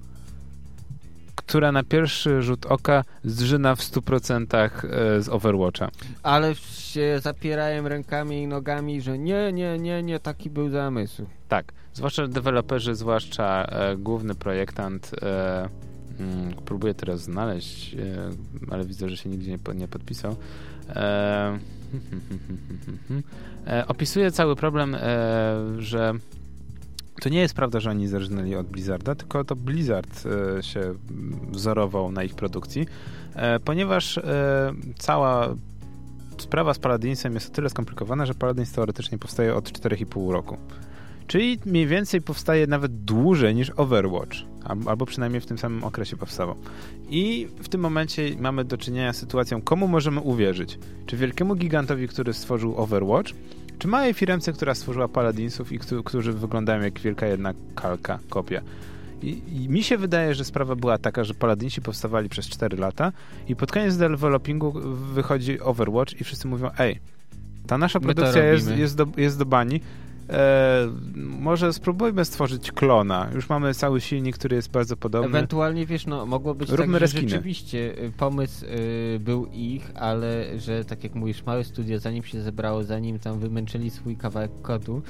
[1.51, 5.91] która na pierwszy rzut oka zżyna w 100% e, z Overwatcha.
[6.23, 11.27] Ale się zapierałem rękami i nogami, że nie, nie, nie, nie, taki był zamysł.
[11.49, 15.69] Tak, zwłaszcza deweloperzy, zwłaszcza e, główny projektant, e,
[16.21, 17.99] mm, próbuję teraz znaleźć, e,
[18.71, 20.37] ale widzę, że się nigdzie nie, nie podpisał.
[20.89, 21.59] E,
[23.67, 25.01] e, opisuje cały problem, e,
[25.79, 26.13] że
[27.21, 30.25] to nie jest prawda, że oni zerżnęli od Blizzarda, tylko to Blizzard
[30.59, 30.95] e, się
[31.51, 32.87] wzorował na ich produkcji,
[33.35, 35.55] e, ponieważ e, cała
[36.39, 40.57] sprawa z Paladinsem jest o tyle skomplikowana, że Paladins teoretycznie powstaje od 4,5 roku.
[41.27, 44.37] Czyli mniej więcej powstaje nawet dłużej niż Overwatch,
[44.87, 46.57] albo przynajmniej w tym samym okresie powstawał.
[47.11, 50.79] I w tym momencie mamy do czynienia z sytuacją, komu możemy uwierzyć?
[51.07, 53.33] Czy wielkiemu gigantowi, który stworzył Overwatch,
[53.81, 58.63] czy małej firmce, która stworzyła Paladinsów i którzy wyglądają jak wielka jedna kalka, kopia?
[59.23, 63.13] I, I, mi się wydaje, że sprawa była taka, że Paladinsi powstawali przez 4 lata
[63.49, 64.73] i pod koniec developingu
[65.15, 67.01] wychodzi Overwatch i wszyscy mówią, ej,
[67.67, 69.81] ta nasza produkcja jest, jest, do, jest do bani,
[71.17, 73.31] może spróbujmy stworzyć klona.
[73.35, 75.29] Już mamy cały silnik, który jest bardzo podobny.
[75.29, 80.59] Ewentualnie, wiesz, no, mogło być Róbmy tak, że rzeczywiście y, pomysł y, był ich, ale
[80.59, 85.03] że tak jak mówisz, małe studio, zanim się zebrało, zanim tam wymęczyli swój kawałek kodu,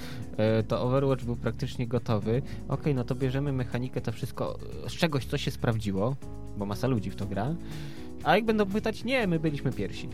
[0.61, 2.43] y, to Overwatch był praktycznie gotowy.
[2.69, 4.59] Ok, no to bierzemy mechanikę, to wszystko
[4.89, 6.17] z czegoś, co się sprawdziło,
[6.59, 7.55] bo masa ludzi w to gra.
[8.25, 10.09] A jak będą pytać, nie, my byliśmy pierwsi.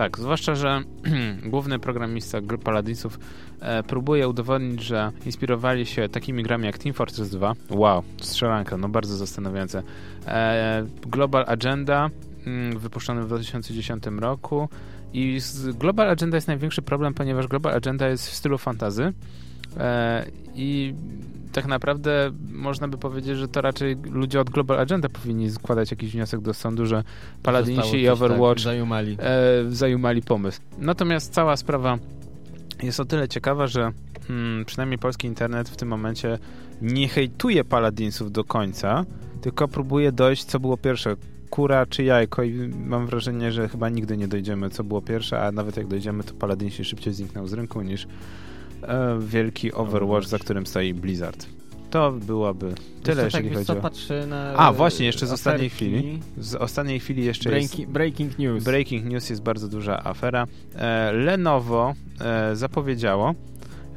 [0.00, 0.82] Tak, zwłaszcza, że
[1.52, 3.18] główny programista Paladinsów
[3.60, 7.54] e, próbuje udowodnić, że inspirowali się takimi grami jak Team Fortress 2.
[7.70, 9.82] Wow, strzelanka, no bardzo zastanawiające.
[10.26, 12.10] E, Global Agenda,
[12.46, 14.68] mm, wypuszczony w 2010 roku.
[15.12, 15.38] I
[15.78, 19.12] Global Agenda jest największy problem, ponieważ Global Agenda jest w stylu fantazy.
[19.76, 20.94] E, I
[21.52, 26.12] tak naprawdę można by powiedzieć, że to raczej ludzie od Global Agenda powinni składać jakiś
[26.12, 27.04] wniosek do sądu, że
[27.42, 29.16] Paladinsi i tak Overwatch tak, zajumali.
[29.20, 30.60] E, zajumali pomysł.
[30.78, 31.98] Natomiast cała sprawa
[32.82, 33.92] jest o tyle ciekawa, że
[34.28, 36.38] hmm, przynajmniej polski internet w tym momencie
[36.82, 39.04] nie hejtuje Paladinsów do końca,
[39.40, 41.16] tylko próbuje dojść, co było pierwsze,
[41.50, 45.52] kura czy jajko i mam wrażenie, że chyba nigdy nie dojdziemy, co było pierwsze, a
[45.52, 48.06] nawet jak dojdziemy, to Paladinsi szybciej znikną z rynku niż
[49.18, 51.46] wielki Overwatch, za którym stoi Blizzard.
[51.90, 53.76] To byłoby tyle, jeżeli tak, chodzi o...
[53.82, 56.20] patrzę na A, właśnie, jeszcze z ostatniej chwili.
[56.38, 57.92] Z ostatniej chwili jeszcze breaking, jest...
[57.92, 58.64] Breaking news.
[58.64, 60.46] Breaking news jest bardzo duża afera.
[60.74, 63.34] E, Lenovo e, zapowiedziało,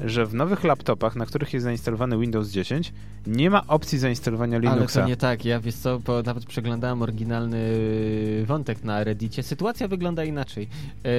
[0.04, 2.94] że w nowych laptopach, na których jest zainstalowany Windows 10,
[3.28, 5.00] nie ma opcji zainstalowania Linuxa.
[5.00, 9.44] Ale to nie tak, ja wiesz co, bo nawet przeglądałem oryginalny y, wątek na Reddicie.
[9.44, 10.68] Sytuacja wygląda inaczej.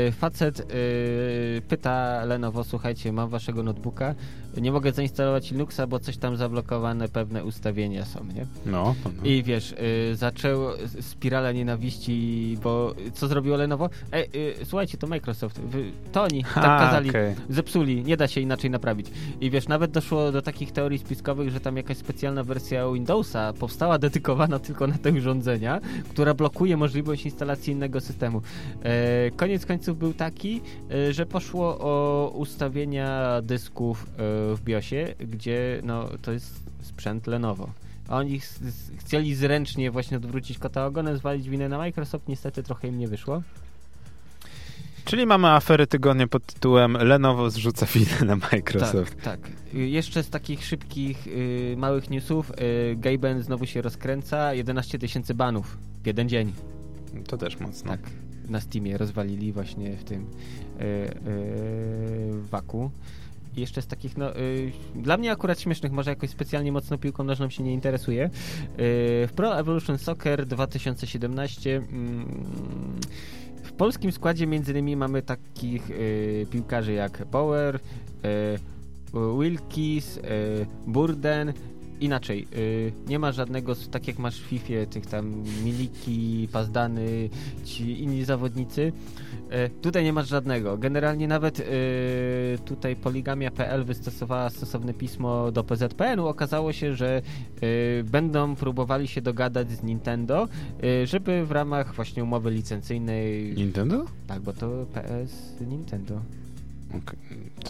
[0.08, 4.14] Y, facet y, pyta Lenovo, słuchajcie, mam waszego notebooka,
[4.60, 8.46] nie mogę zainstalować Linuxa, bo coś tam zablokowane, pewne ustawienia są, nie?
[8.66, 8.94] No.
[9.04, 9.10] no.
[9.24, 9.74] I wiesz,
[10.12, 10.60] zaczął
[11.00, 13.90] spirala nienawiści, bo co zrobiło Lenovo?
[14.12, 14.28] Ej,
[14.64, 15.60] słuchajcie, to Microsoft,
[16.12, 17.34] to oni tak kazali, okay.
[17.48, 19.06] zepsuli, nie da się inaczej naprawić.
[19.40, 23.52] I wiesz, nawet doszło do takich teorii spiskowych, że tam jakaś jakaś specjalna wersja Windowsa
[23.52, 25.80] powstała dedykowana tylko na te urządzenia,
[26.10, 28.42] która blokuje możliwość instalacji innego systemu.
[28.82, 35.80] E, koniec końców był taki, e, że poszło o ustawienia dysków e, w BIOSie, gdzie
[35.82, 37.70] no, to jest sprzęt Lenovo.
[38.08, 38.44] Oni ch
[38.98, 43.42] chcieli zręcznie właśnie odwrócić kota ogonem, zwalić winę na Microsoft, niestety trochę im nie wyszło.
[45.04, 49.16] Czyli mamy afery tygodnia pod tytułem Lenovo zrzuca winę na Microsoft.
[49.22, 49.50] Tak, tak.
[49.72, 55.78] Jeszcze z takich szybkich, y, małych newsów, y, Gaben znowu się rozkręca, 11 tysięcy banów
[56.02, 56.52] w jeden dzień.
[57.26, 57.90] To też mocno.
[57.90, 58.00] Tak,
[58.48, 61.08] na Steamie rozwalili właśnie w tym y, y,
[62.50, 62.90] waku.
[63.56, 67.50] Jeszcze z takich, no, y, dla mnie akurat śmiesznych, może jakoś specjalnie mocno piłką nożną
[67.50, 68.24] się nie interesuje.
[68.24, 68.30] Y,
[69.26, 71.82] w Pro Evolution Soccer 2017
[73.64, 77.80] w polskim składzie między innymi mamy takich y, piłkarzy jak Power, y,
[79.40, 80.20] Wilkis, y,
[80.86, 81.52] Burden,
[82.00, 87.28] inaczej, y, nie ma żadnego, tak jak masz w FIFA, tych tam Miliki, Pazdany,
[87.64, 88.92] ci inni zawodnicy.
[89.66, 90.78] Y, tutaj nie masz żadnego.
[90.78, 91.64] Generalnie nawet y,
[92.64, 96.26] tutaj Poligamia.pl wystosowała stosowne pismo do PZPN-u.
[96.26, 97.22] Okazało się, że
[98.04, 100.48] będą próbowali się dogadać z Nintendo,
[101.04, 103.54] żeby w ramach właśnie umowy licencyjnej...
[103.54, 104.04] Nintendo?
[104.26, 106.20] Tak, bo to PS Nintendo.
[107.02, 107.18] Okay.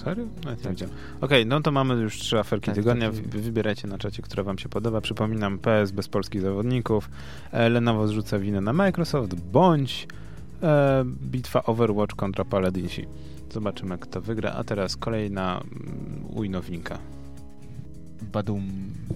[0.05, 0.27] Serio?
[0.55, 0.89] Okej,
[1.21, 3.11] okay, no to mamy już trzy aferki tak, tygodnia.
[3.11, 5.01] Tak, Wybierajcie na czacie, która wam się podoba.
[5.01, 7.11] Przypominam, PS bez polskich zawodników.
[7.53, 10.09] E, Lenovo zrzuca winę na Microsoft, bądź
[10.63, 13.07] e, bitwa Overwatch kontra Paladinsi.
[13.51, 14.53] Zobaczymy, kto wygra.
[14.53, 16.99] A teraz kolejna mm, ujnownika.
[18.33, 18.65] Badum.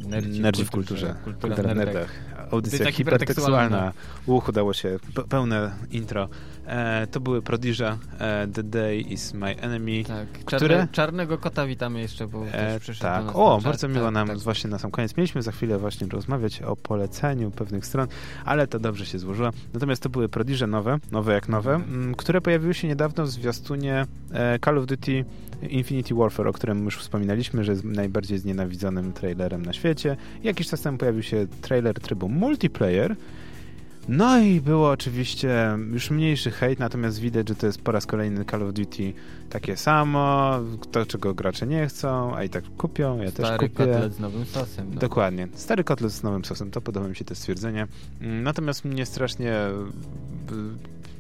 [0.09, 1.15] Nerdzi, Nerdzi w kulturze.
[1.25, 2.11] Kultura, kultura w nerdach.
[2.51, 3.93] Audycja hipertekstualna.
[4.27, 4.99] Uch, udało się.
[5.29, 6.29] Pełne intro.
[6.69, 10.05] E, to były Prodiże, e, The Day is My Enemy.
[10.05, 10.89] Tak, które...
[10.93, 14.39] czarnego kota witamy jeszcze, bo e, Tak, o, bardzo miło tak, nam tak.
[14.39, 15.17] właśnie na sam koniec.
[15.17, 18.07] Mieliśmy za chwilę właśnie rozmawiać o poleceniu pewnych stron,
[18.45, 19.51] ale to dobrze się złożyło.
[19.75, 24.07] Natomiast to były Prodiże nowe, nowe jak nowe, m, które pojawiły się niedawno w zwiastunie
[24.33, 25.25] e, Call of Duty
[25.63, 30.17] Infinity Warfare, o którym już wspominaliśmy, że jest najbardziej znienawidzonym trailerem na świecie.
[30.43, 33.17] Jakiś czas temu pojawił się trailer trybu multiplayer,
[34.09, 38.45] no i było oczywiście już mniejszy hejt, natomiast widać, że to jest po raz kolejny
[38.45, 39.13] Call of Duty
[39.51, 40.59] takie samo,
[40.93, 43.85] to czego gracze nie chcą, a i tak kupią, ja Stary też kupię.
[43.93, 44.91] kotlet z nowym sosem.
[44.95, 45.01] No.
[45.01, 45.49] Dokładnie.
[45.55, 47.87] Stary kotlet z nowym sosem, to podoba mi się to stwierdzenie.
[48.21, 49.73] Mm, Natomiast mnie strasznie y,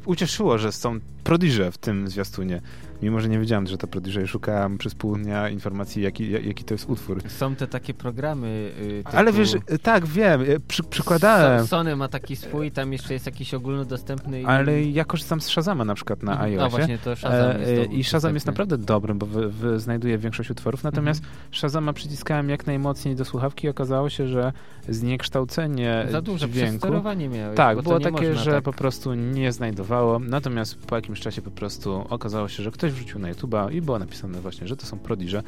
[0.06, 2.60] ucieszyło, że są prodiże w tym zwiastunie.
[3.02, 6.64] Mimo, że nie wiedziałem, że to prodiże i szukałem przez pół dnia informacji, jaki, jaki
[6.64, 7.22] to jest utwór.
[7.28, 8.72] Są te takie programy.
[8.80, 9.16] y, Typu...
[9.16, 11.64] Ale wiesz, y, tak, wiem, y, przy, przykładałem.
[11.64, 14.42] So- Sony ma taki swój, tam jeszcze jest jakiś ogólnodostępny.
[14.42, 16.50] i- Ale ja korzystam z Shazama na przykład na Mhm.
[16.50, 16.64] iOSie.
[16.64, 19.80] A właśnie, to Shazam jest E, to I Shazam jest naprawdę dobrym, bo wy, wy
[19.80, 21.38] znajduje większość utworów, natomiast Mhm.
[21.52, 24.52] Shazama przyciskałem jak najmocniej do słuchawki i okazało się, że
[24.88, 26.70] zniekształcenie Za duże dźwięku...
[26.78, 27.56] przesterowanie miałeś.
[27.56, 28.64] Tak, było takie, można że tak.
[28.64, 30.18] po prostu nie znajdowało.
[30.18, 33.98] Natomiast po jakimś czasie po prostu okazało się, że ktoś wrzucił na YouTube'a i było
[33.98, 35.42] napisane właśnie, że to są prodiże,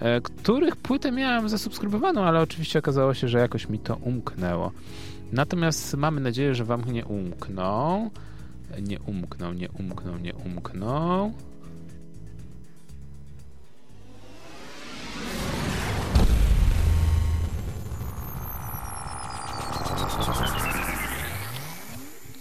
[0.00, 4.72] e, których płytę miałem zasubskrybowaną, ale oczywiście okazało się, że jakoś mi to umknęło.
[5.32, 8.10] Natomiast mamy nadzieję, że wam nie umkną.
[8.82, 11.32] Nie umknął, nie umknął, nie umknął.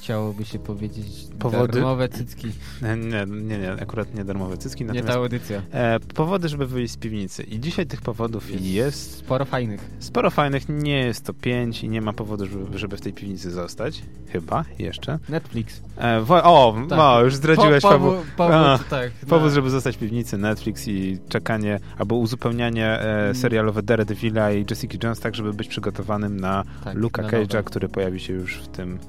[0.04, 1.06] Chciałoby się powiedzieć
[1.40, 1.74] Powody?
[1.74, 2.48] darmowe cycki.
[2.82, 4.86] Nie, nie, nie, akurat nie darmowe cycki.
[4.86, 5.62] Nie ta audycja.
[5.72, 7.44] e, powody, żeby wyjść z piwnicy.
[7.44, 9.90] I dzisiaj tych powodów Jest jest Sporo fajnych.
[10.00, 13.52] Sporo fajnych, nie jest to pięć i nie ma powodu, żeby, żeby w tej piwnicy
[13.52, 14.02] zostać.
[14.32, 15.20] Chyba, jeszcze.
[15.30, 15.82] Netflix.
[15.98, 17.00] E, wo- o, Tak.
[17.00, 18.18] o, już zdradziłeś po, powód.
[18.38, 18.54] powód.
[18.56, 19.56] A, tak, Powód, no.
[19.56, 23.36] żeby zostać w piwnicy, Netflix i czekanie albo uzupełnianie e, Mm.
[23.36, 28.20] serialowe Daredevila i Jessica Jones, tak żeby być przygotowanym na tak, Luka Cage'a, który pojawi
[28.20, 29.00] się już w tym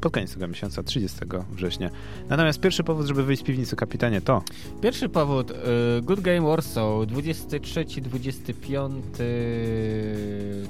[0.00, 1.18] pod koniec tego miesiąca, 30
[1.52, 1.90] września.
[2.28, 4.42] Natomiast pierwszy powód, żeby wyjść z piwnicy, kapitanie, to
[4.82, 5.50] Pierwszy powód.
[5.50, 5.54] y,
[6.02, 7.06] Good Game Warsaw.
[7.06, 8.90] 23-25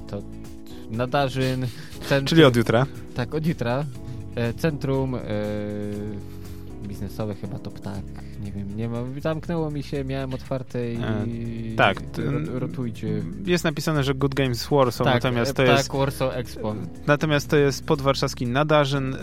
[0.07, 0.23] to
[0.91, 1.67] Nadarzyn.
[2.01, 2.87] Centrum, czyli od jutra.
[3.15, 3.85] Tak, od jutra.
[4.35, 5.21] E, Centrum e,
[6.89, 8.03] biznesowe chyba to ptak.
[8.47, 9.21] Nie wiem, nie mam.
[9.21, 10.97] Zamknęło mi się, miałem otwarte i.
[10.97, 12.03] E, tak,
[12.53, 13.23] Rotujcie.
[13.45, 16.75] Jest napisane, że Good Games Warsaw, Tak, natomiast e, to ptak jest Warsaw Expo.
[17.07, 19.17] Natomiast to jest podwarszawski Nadarzyn.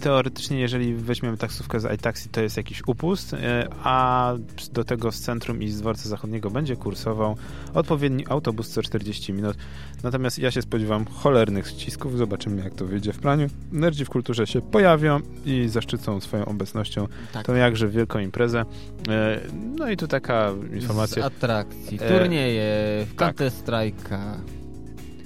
[0.00, 4.34] Teoretycznie, jeżeli weźmiemy taksówkę z iTaxi, to jest jakiś upust, e, a
[4.72, 7.36] do tego z centrum i z dworca zachodniego będzie kursował
[7.74, 9.56] odpowiedni autobus co 40 minut.
[10.02, 12.18] Natomiast ja się spodziewam cholernych ścisków.
[12.18, 13.46] Zobaczymy, jak to wyjdzie w planie.
[13.72, 17.46] Nerdzi w kulturze się pojawią i zaszczycą swoją obecnością Tak.
[17.46, 18.64] tą jakże wielką imprezę.
[19.08, 19.40] E,
[19.78, 21.24] No i tu taka Z informacja.
[21.24, 21.98] atrakcji.
[22.02, 22.64] E, Turnieje,
[23.06, 23.36] w tak.
[23.36, 24.34] Counter Strike'a.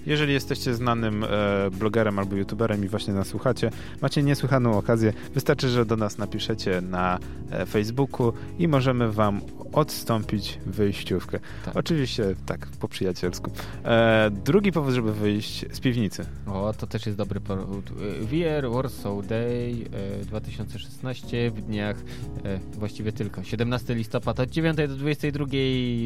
[0.06, 1.28] Jeżeli jesteście znanym e,
[1.70, 3.70] blogerem albo youtuberem i właśnie nas słuchacie,
[4.02, 5.12] macie niesłychaną okazję.
[5.34, 7.18] Wystarczy, że do nas napiszecie na
[7.50, 9.40] e, Facebooku i możemy wam
[9.72, 11.38] odstąpić wyjściówkę.
[11.64, 11.76] Tak.
[11.76, 13.50] Oczywiście tak, po przyjacielsku.
[13.84, 16.26] E, drugi powód, żeby wyjść z piwnicy.
[16.46, 17.90] O, to też jest dobry powód.
[17.90, 19.84] E, VR Warsaw Day
[20.20, 21.96] e, 2016 w dniach,
[22.44, 25.46] e, właściwie tylko 17 listopada od 9 do 22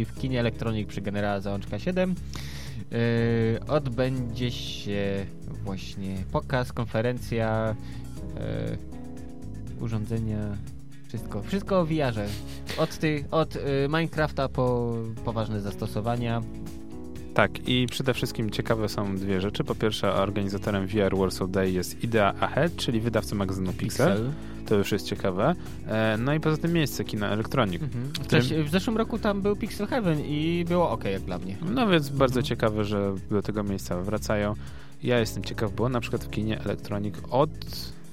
[0.07, 2.15] w kinie Elektronik przy Generała Załączka 7.
[2.93, 5.27] E, odbędzie się
[5.65, 7.77] właśnie pokaz, konferencja,
[8.37, 8.77] e,
[9.81, 10.57] urządzenia,
[11.09, 11.43] wszystko.
[11.43, 12.27] Wszystko o VR-ze.
[12.79, 16.43] Od, tych, od e, Minecrafta po poważne zastosowania.
[17.35, 19.65] Tak, i przede wszystkim ciekawe są dwie rzeczy.
[19.65, 24.33] Po pierwsze, organizatorem VR Warsaw Day jest Idea Ahead, czyli wydawca magazynu Pixel.
[24.69, 25.55] To już jest ciekawe.
[25.87, 27.83] E, no i poza tym miejsce kina Elektronik.
[27.83, 28.05] Mhm.
[28.13, 31.57] W, czasie- w zeszłym roku tam był Pixel Heaven i było ok jak dla mnie.
[31.75, 34.55] No więc bardzo ciekawe, że do tego miejsca wracają.
[35.03, 37.51] Ja jestem ciekaw, bo na przykład w kinie Elektronik od...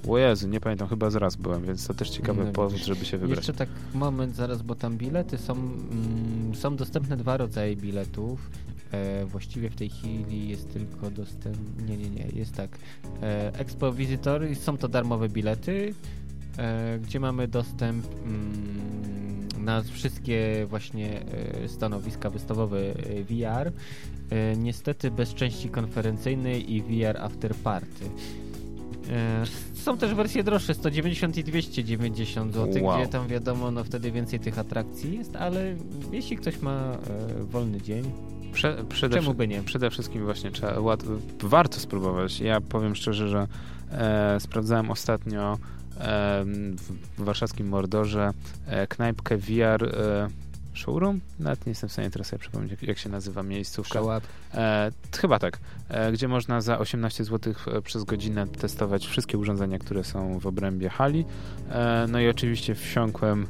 [0.08, 3.06] O Jezu, nie pamiętam, chyba z raz byłem, więc to też ciekawy No powód, żeby
[3.06, 3.38] się wybrać.
[3.38, 8.50] Jeszcze tak moment zaraz, bo tam bilety są, mm, są dostępne dwa rodzaje biletów.
[8.92, 11.58] E, właściwie w tej chwili jest tylko dostęp...
[11.88, 12.70] Nie, nie, nie, jest tak.
[13.22, 15.94] E, Expo Visitor, są to darmowe bilety,
[17.02, 21.22] gdzie mamy dostęp mm, na wszystkie właśnie
[21.64, 22.94] e, stanowiska wystawowe e,
[23.24, 23.72] VR.
[24.30, 28.06] E, niestety bez części konferencyjnej i VR After Party.
[29.10, 29.44] E,
[29.74, 33.00] Są też wersje droższe, 190 i 290 zł, Wow.
[33.00, 35.76] gdzie tam wiadomo, no wtedy więcej tych atrakcji jest, ale
[36.12, 36.98] jeśli ktoś ma
[37.40, 38.12] e, wolny dzień,
[38.54, 39.64] Prze, przede, czemu by nie?
[39.64, 40.76] przede wszystkim właśnie trzeba,
[41.44, 42.40] warto spróbować.
[42.40, 43.48] Ja powiem szczerze, że
[43.92, 45.58] e, sprawdzałem ostatnio e,
[45.98, 48.32] w, warszawskim Mordorze
[48.68, 50.28] e, knajpkę VR e,
[50.74, 51.20] showroom?
[51.40, 54.00] Nawet nie jestem w stanie teraz sobie przypomnieć, jak, jak się nazywa miejscówka.
[54.54, 60.04] E, chyba tak, e, gdzie można za 18 zł przez godzinę testować wszystkie urządzenia, które
[60.04, 61.26] są w obrębie hali.
[61.70, 63.48] E, no i oczywiście wsiąkłem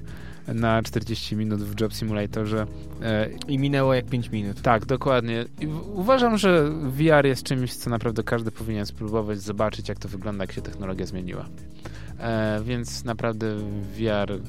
[0.48, 2.68] na 40 minut w Job Simulatorze.
[3.02, 4.62] E, I minęło jak 5 minut.
[4.62, 5.46] Tak, dokładnie.
[5.62, 10.44] I uważam, że VR jest czymś, co naprawdę każdy powinien spróbować, zobaczyć, jak to wygląda,
[10.44, 11.46] jak się technologia zmieniła.
[12.20, 13.56] E, więc naprawdę
[13.98, 14.40] VR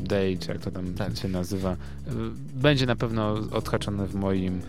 [0.00, 1.16] Day, czy jak to tam tak.
[1.16, 1.76] się nazywa, e,
[2.54, 4.60] będzie na pewno odhaczony w moim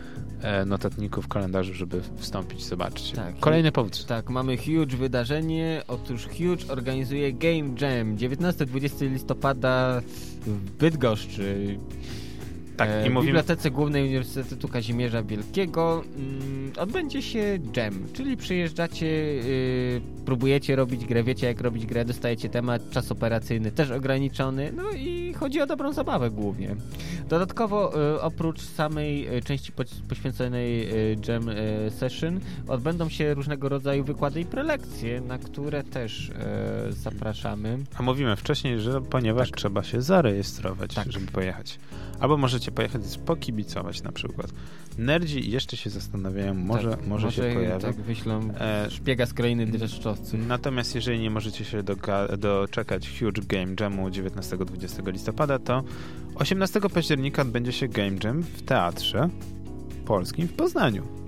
[0.42, 3.12] e, notatniku w kalendarzu, żeby wstąpić, zobaczyć.
[3.12, 3.40] Tak.
[3.40, 4.06] Kolejny powód.
[4.06, 5.84] Tak, mamy huge wydarzenie.
[5.88, 10.02] Otóż Huge organizuje Game Jam 19-20 listopada
[10.46, 11.80] w Bydgoszczy.
[12.80, 13.22] Tak, e, i mówimy...
[13.22, 21.06] W Bibliotece Głównej Uniwersytetu Kazimierza Wielkiego mm, odbędzie się jam, czyli przyjeżdżacie, y, próbujecie robić
[21.06, 25.66] grę, wiecie jak robić grę, dostajecie temat, czas operacyjny też ograniczony, no i chodzi o
[25.66, 26.76] dobrą zabawę głównie.
[27.30, 29.72] Dodatkowo y, oprócz samej y, części
[30.10, 30.90] poświęconej
[31.28, 31.44] jam
[31.90, 36.32] session odbędą się różnego rodzaju wykłady i prelekcje, na które też
[36.90, 37.78] zapraszamy.
[37.98, 39.58] A mówimy wcześniej, że ponieważ tak.
[39.58, 41.12] trzeba się zarejestrować, tak.
[41.12, 41.80] żeby pojechać.
[42.20, 44.52] Albo możecie pojechać pokibicować na przykład.
[44.98, 47.84] Nerdzi jeszcze się zastanawiają, może, tak, może, może się pojawi.
[47.84, 50.48] Tak, wyślą e, szpiega z krainy dreszczowców.
[50.48, 51.84] Natomiast jeżeli nie możecie się
[52.38, 55.84] doczekać Huge Game Jamu 19-20 listopada, to
[56.36, 59.30] 18 października odbędzie się Game Jam w Teatrze
[60.06, 61.19] Polskim w Poznaniu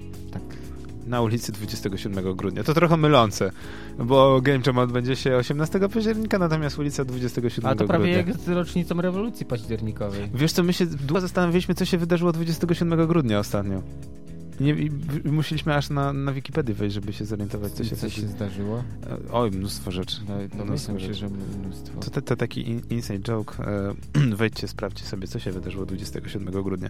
[1.07, 2.63] na ulicy 27 grudnia.
[2.63, 3.51] To trochę mylące,
[3.99, 7.71] bo Game Jam odbędzie się 18 października, natomiast ulica 27 grudnia.
[7.71, 10.29] A to prawie jak z rocznicą rewolucji październikowej.
[10.33, 13.81] Wiesz co, my się długo zastanawialiśmy, co się wydarzyło 27 grudnia ostatnio.
[14.59, 14.75] Nie,
[15.25, 18.77] musieliśmy aż na, na Wikipedię wejść, żeby się zorientować, co się, co się zdarzyło.
[18.77, 20.17] E, oj, mnóstwo rzeczy.
[20.57, 21.99] No, mnóstwo się, że mnóstwo.
[21.99, 23.63] To, to, to taki in, inside joke.
[23.63, 26.89] E, wejdźcie, sprawdźcie sobie, co się wydarzyło 27 grudnia.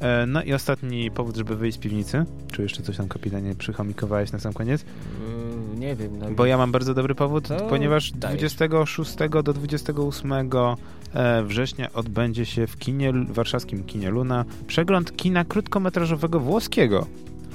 [0.00, 2.24] E, no i ostatni powód, żeby wyjść z piwnicy.
[2.52, 4.84] Czy jeszcze coś tam, kapitanie, przychomikowałeś na sam koniec?
[5.28, 6.18] Mm, nie wiem.
[6.18, 8.54] No, Bo ja mam bardzo dobry powód, ponieważ dajesz.
[8.54, 10.76] 26 do 28 E,
[11.44, 17.06] września odbędzie się w kinie, warszawskim kinie Luna przegląd kina krótkometrażowego włoskiego.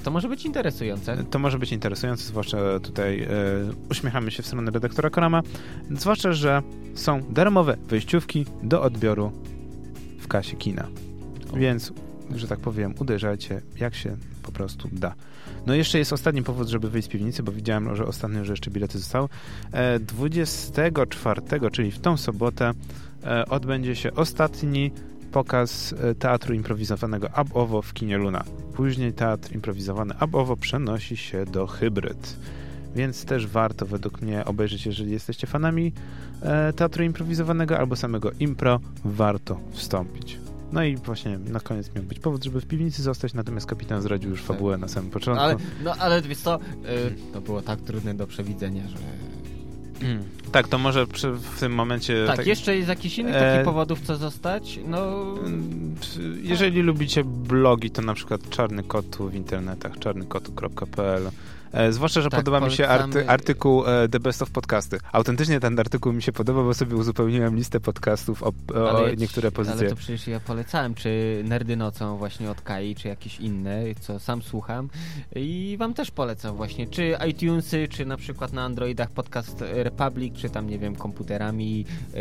[0.05, 1.23] To może być interesujące.
[1.23, 3.27] To może być interesujące, zwłaszcza tutaj e,
[3.91, 5.41] uśmiechamy się w stronę redaktora Korama,
[5.91, 6.61] zwłaszcza, że
[6.95, 9.31] są darmowe wejściówki do odbioru
[10.19, 10.87] w kasie kina.
[11.53, 11.57] O.
[11.57, 11.93] Więc,
[12.35, 15.15] że tak powiem, uderzajcie jak się po prostu da.
[15.65, 18.71] No jeszcze jest ostatni powód, żeby wyjść z piwnicy, bo widziałem, że ostatnio, że jeszcze
[18.71, 19.27] bilety zostały.
[19.71, 21.41] E, 24,
[21.71, 23.04] czyli w tą sobotę E,
[23.49, 24.91] odbędzie się ostatni
[25.31, 28.43] pokaz e, teatru improwizowanego Abowo w kinie Luna.
[28.73, 32.37] Później teatr improwizowany Abowo przenosi się do Hybryd.
[32.95, 35.93] Więc też warto według mnie obejrzeć, jeżeli jesteście fanami
[36.41, 40.39] e, teatru improwizowanego albo samego impro, warto wstąpić.
[40.71, 44.29] No i właśnie na koniec miał być powód, żeby w piwnicy zostać, natomiast kapitan zdradził
[44.29, 45.43] już fabułę na samym początku.
[45.43, 46.59] Ale, no ale wiesz co,
[47.33, 48.97] to było tak trudne do przewidzenia, że.
[50.51, 52.23] Tak, to może przy, w tym momencie...
[52.27, 53.51] Tak, tak jeszcze jest jakiś inny e...
[53.51, 54.79] takich powodów, co zostać?
[54.87, 55.25] No...
[56.41, 56.85] Jeżeli tak.
[56.85, 61.29] lubicie blogi, to na przykład Czarny Kotu w internetach, czarnykotu.pl
[61.75, 64.99] E, zwłaszcza, że tak, podoba mi się arty, artykuł e, The Best of Podcasty.
[65.11, 69.79] Autentycznie ten artykuł mi się podoba, bo sobie uzupełniłem listę podcastów o, o niektóre pozycje.
[69.79, 74.19] Ale to przecież ja polecałem, czy Nerdy Nocą właśnie od Kai, czy jakieś inne, co
[74.19, 74.89] sam słucham
[75.35, 80.49] i wam też polecam właśnie, czy iTunesy, czy na przykład na Androidach podcast Republic, czy
[80.49, 82.17] tam, nie wiem, komputerami, e,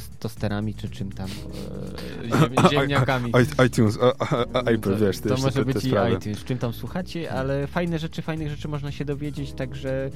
[0.00, 1.28] tosterami czy czym tam,
[2.64, 3.32] e, ziemniakami.
[3.66, 3.98] iTunes,
[4.66, 8.68] Apple, wiesz, To może być i iTunes, czym tam słuchacie, ale fajne rzeczy, fajnych rzeczy
[8.68, 10.10] można się dowiedzieć, także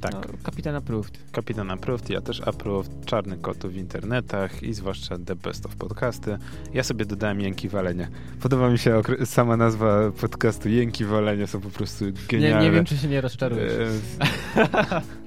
[0.00, 0.12] tak.
[0.12, 1.18] No, Kapitan Approved.
[1.32, 6.38] Kapitan Approved, ja też Approved, Czarny Kot w internetach i zwłaszcza The Best of Podcasty.
[6.74, 8.08] Ja sobie dodałem Jęki Walenie.
[8.40, 12.58] Podoba mi się sama nazwa podcastu Jęki Walenie, są po prostu genialne.
[12.58, 13.72] Nie, nie wiem, czy się nie rozczarujesz.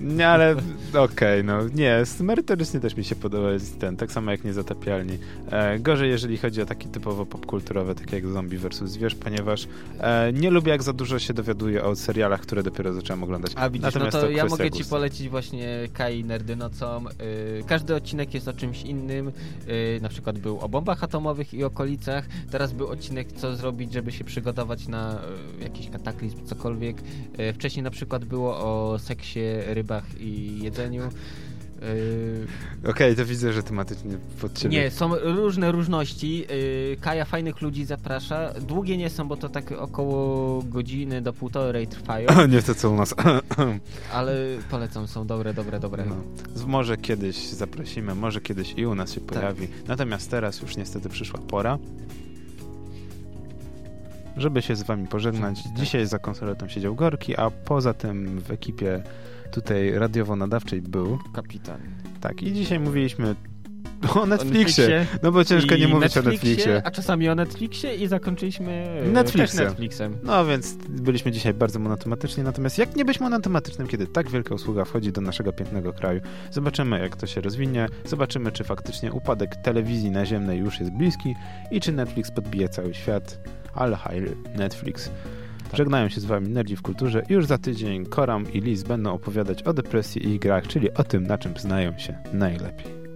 [0.00, 0.52] E, Nie, ale
[0.88, 5.18] okej, okay, no nie, merytorycznie też mi się podoba jest ten, tak samo jak Niezatapialni.
[5.50, 8.82] E, gorzej, jeżeli chodzi o takie typowo popkulturowe, takie jak Zombie vs.
[8.82, 9.68] Zwierz, ponieważ
[10.00, 13.52] e, nie lubię jak za dużo się dowiaduję o serialach, które dopiero zacząłem oglądać.
[13.56, 17.04] A widzisz, Natomiast no to, to ja mogę ci polecić właśnie Kai Nerdy nocą.
[17.06, 19.32] Y, każdy odcinek jest o czymś innym.
[19.68, 22.26] Y, na przykład był o bombach atomowych i okolicach.
[22.50, 25.14] Teraz był odcinek, co zrobić, żeby się przygotować na
[25.60, 26.96] y, jakiś kataklizm, cokolwiek.
[27.54, 31.02] Wcześniej na przykład było o seksie ryb rybach i jedzeniu.
[31.02, 32.46] Yy...
[32.80, 34.76] Okej, okay, to widzę, że tematycznie pod ciebie.
[34.76, 36.38] Nie, są różne różności.
[36.38, 38.52] Yy, Kaja fajnych ludzi zaprasza.
[38.60, 42.28] Długie nie są, bo to tak około godziny do półtorej trwają.
[42.48, 43.14] nie to co u nas.
[44.12, 44.36] Ale
[44.70, 46.04] polecam, są dobre, dobre, dobre.
[46.06, 46.16] No.
[46.66, 49.68] Może kiedyś zaprosimy, może kiedyś i u nas się pojawi.
[49.68, 49.88] Tak.
[49.88, 51.78] Natomiast teraz już niestety przyszła pora
[54.38, 55.62] żeby się z wami pożegnać.
[55.62, 55.72] Tak.
[55.72, 59.02] Dzisiaj za konsoletą siedział Gorki, a poza tym w ekipie
[59.50, 61.80] tutaj radiowo-nadawczej był kapitan.
[62.20, 63.34] Tak, i dzisiaj mówiliśmy
[64.14, 65.06] O Netflixie.
[65.22, 66.82] No bo ciężko nie mówić o Netflixie.
[66.84, 69.66] A czasami o Netflixie i zakończyliśmy Netflixem.
[69.66, 70.18] Netflixem.
[70.22, 74.84] No więc byliśmy dzisiaj bardzo monotematyczni, natomiast jak nie być monotematycznym, kiedy tak wielka usługa
[74.84, 76.20] wchodzi do naszego pięknego kraju?
[76.50, 81.34] Zobaczymy, jak to się rozwinie, zobaczymy, czy faktycznie upadek telewizji naziemnej już jest bliski
[81.70, 83.38] i czy Netflix podbije cały świat.
[83.74, 85.10] High Netflix.
[85.68, 85.76] Tak.
[85.76, 87.22] Żegnają się z wami Nerdzi w Kulturze.
[87.28, 91.26] Już za tydzień Koram i Liz będą opowiadać o depresji i grach, czyli o tym,
[91.26, 93.07] na czym znają się najlepiej.